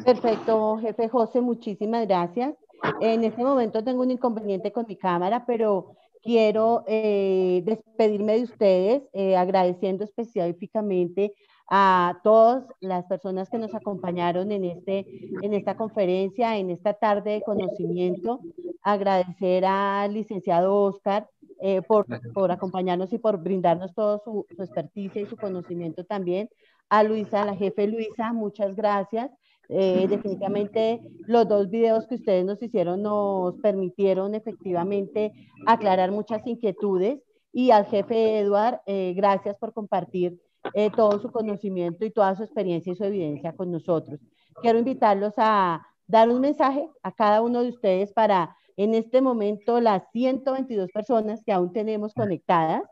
[0.05, 2.55] Perfecto, jefe José, muchísimas gracias.
[3.01, 9.03] En este momento tengo un inconveniente con mi cámara, pero quiero eh, despedirme de ustedes
[9.13, 11.35] eh, agradeciendo específicamente
[11.69, 15.07] a todas las personas que nos acompañaron en, este,
[15.43, 18.41] en esta conferencia, en esta tarde de conocimiento.
[18.83, 21.29] Agradecer al licenciado Oscar
[21.61, 26.51] eh, por, por, acompañarnos y por brindarnos todo su, su, experticia y su conocimiento también.
[26.91, 29.31] A Luisa, a la jefe Luisa, muchas gracias.
[29.71, 35.33] Eh, definitivamente los dos videos que ustedes nos hicieron nos permitieron efectivamente
[35.67, 37.21] aclarar muchas inquietudes.
[37.53, 40.39] Y al jefe Eduard, eh, gracias por compartir
[40.73, 44.21] eh, todo su conocimiento y toda su experiencia y su evidencia con nosotros.
[44.63, 49.81] Quiero invitarlos a dar un mensaje a cada uno de ustedes para en este momento
[49.81, 52.83] las 122 personas que aún tenemos conectadas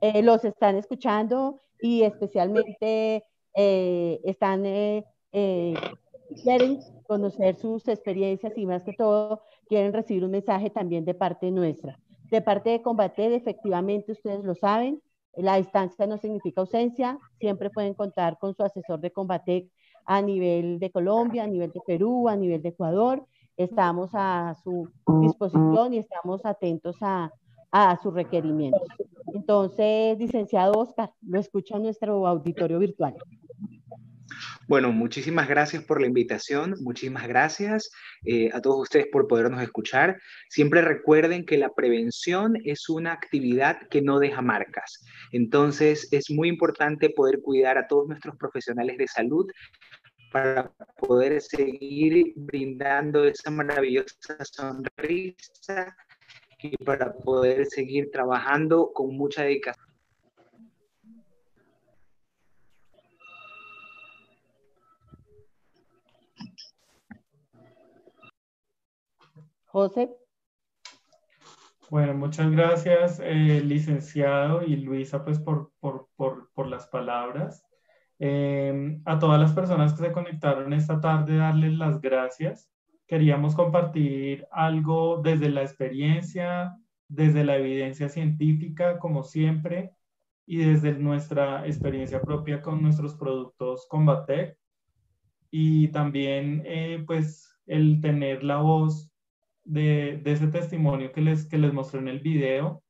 [0.00, 3.24] eh, los están escuchando y especialmente
[3.54, 4.64] eh, están
[6.42, 11.50] quieren conocer sus experiencias y más que todo quieren recibir un mensaje también de parte
[11.50, 11.98] nuestra.
[12.30, 15.02] De parte de Combater, efectivamente ustedes lo saben,
[15.36, 19.70] la distancia no significa ausencia, siempre pueden contar con su asesor de Combatec
[20.04, 23.24] a nivel de Colombia, a nivel de Perú, a nivel de Ecuador.
[23.56, 24.88] Estamos a su
[25.20, 27.32] disposición y estamos atentos a,
[27.70, 28.82] a sus requerimientos.
[29.32, 33.16] Entonces, licenciado Oscar, lo escucha nuestro auditorio virtual.
[34.72, 37.90] Bueno, muchísimas gracias por la invitación, muchísimas gracias
[38.24, 40.18] eh, a todos ustedes por podernos escuchar.
[40.48, 45.04] Siempre recuerden que la prevención es una actividad que no deja marcas.
[45.30, 49.44] Entonces, es muy importante poder cuidar a todos nuestros profesionales de salud
[50.32, 55.94] para poder seguir brindando esa maravillosa sonrisa
[56.62, 59.91] y para poder seguir trabajando con mucha dedicación
[69.72, 70.14] José.
[71.88, 77.64] Bueno, muchas gracias, eh, licenciado y Luisa, pues por, por, por, por las palabras.
[78.18, 82.70] Eh, a todas las personas que se conectaron esta tarde, darles las gracias.
[83.06, 86.76] Queríamos compartir algo desde la experiencia,
[87.08, 89.92] desde la evidencia científica, como siempre,
[90.44, 94.58] y desde nuestra experiencia propia con nuestros productos Combatec.
[95.50, 99.11] Y también, eh, pues, el tener la voz
[99.64, 102.82] de, de, ese testimonio que les, que les mostré en el video,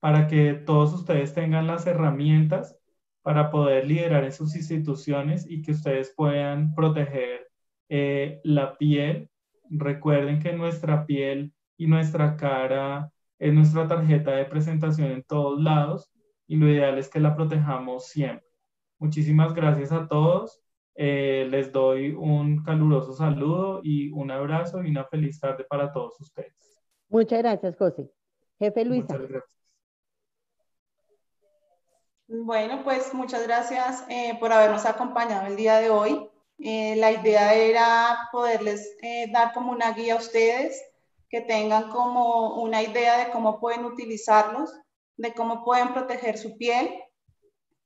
[0.00, 2.76] para que todos ustedes tengan las herramientas
[3.22, 7.48] para poder liderar en sus instituciones y que ustedes puedan proteger
[7.88, 9.30] eh, la piel.
[9.68, 16.10] Recuerden que nuestra piel y nuestra cara es nuestra tarjeta de presentación en todos lados
[16.46, 18.46] y lo ideal es que la protejamos siempre.
[18.98, 20.62] Muchísimas gracias a todos.
[20.98, 26.18] Eh, les doy un caluroso saludo y un abrazo y una feliz tarde para todos
[26.20, 26.54] ustedes.
[27.08, 28.10] Muchas gracias, José.
[28.58, 29.12] Jefe Luisa.
[29.12, 29.56] Muchas gracias.
[32.28, 36.28] Bueno, pues muchas gracias eh, por habernos acompañado el día de hoy.
[36.58, 38.96] Eh, la idea era poderles
[39.32, 40.82] dar como una guía a ustedes,
[41.28, 44.72] que tengan como una idea de cómo pueden utilizarlos,
[45.18, 46.88] de cómo pueden proteger su piel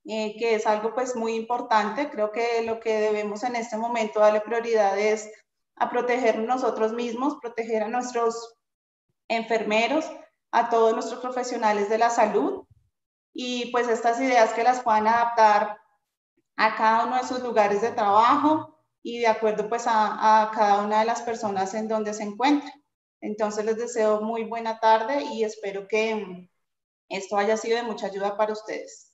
[0.04, 2.10] eh, que es algo pues muy importante.
[2.10, 5.30] Creo que lo que debemos en este momento darle prioridad es
[5.76, 8.56] a proteger nosotros mismos, proteger a nuestros
[9.28, 10.10] enfermeros,
[10.50, 12.66] a todos nuestros profesionales de la salud
[13.32, 15.78] y pues estas ideas que las puedan adaptar
[16.56, 20.82] a cada uno de sus lugares de trabajo y de acuerdo pues a, a cada
[20.82, 22.72] una de las personas en donde se encuentren.
[23.20, 26.50] Entonces les deseo muy buena tarde y espero que
[27.08, 29.09] esto haya sido de mucha ayuda para ustedes.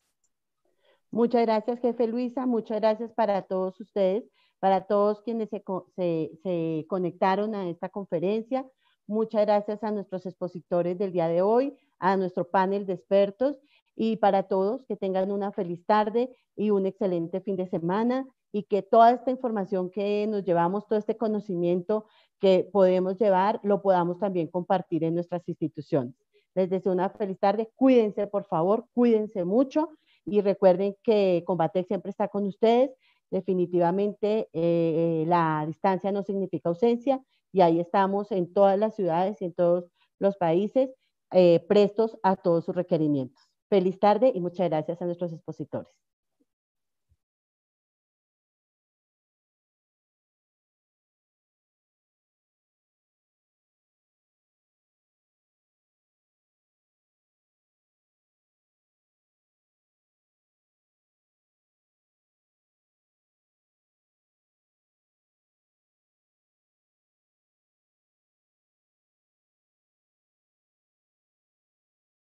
[1.10, 2.46] Muchas gracias, jefe Luisa.
[2.46, 4.24] Muchas gracias para todos ustedes,
[4.58, 8.66] para todos quienes se, conectaron a esta conferencia.
[9.06, 13.56] Muchas gracias a nuestros expositores del día de hoy, a nuestro panel de expertos
[13.94, 18.64] y para todos que tengan una feliz tarde y un excelente fin de semana y
[18.64, 22.06] que toda esta información que nos llevamos, todo este conocimiento
[22.40, 26.14] que podemos llevar, lo podamos también compartir en nuestras instituciones.
[26.54, 27.70] Les deseo una feliz tarde.
[27.76, 29.90] Cuídense, por favor, cuídense mucho
[30.26, 32.90] y recuerden que Combatec siempre está con ustedes.
[33.30, 37.22] Definitivamente eh, la distancia no significa ausencia
[37.52, 39.86] y ahí estamos en todas las ciudades y en todos
[40.18, 40.90] los países
[41.32, 43.42] eh, prestos a todos sus requerimientos.
[43.68, 46.05] Feliz tarde y muchas gracias a nuestros expositores.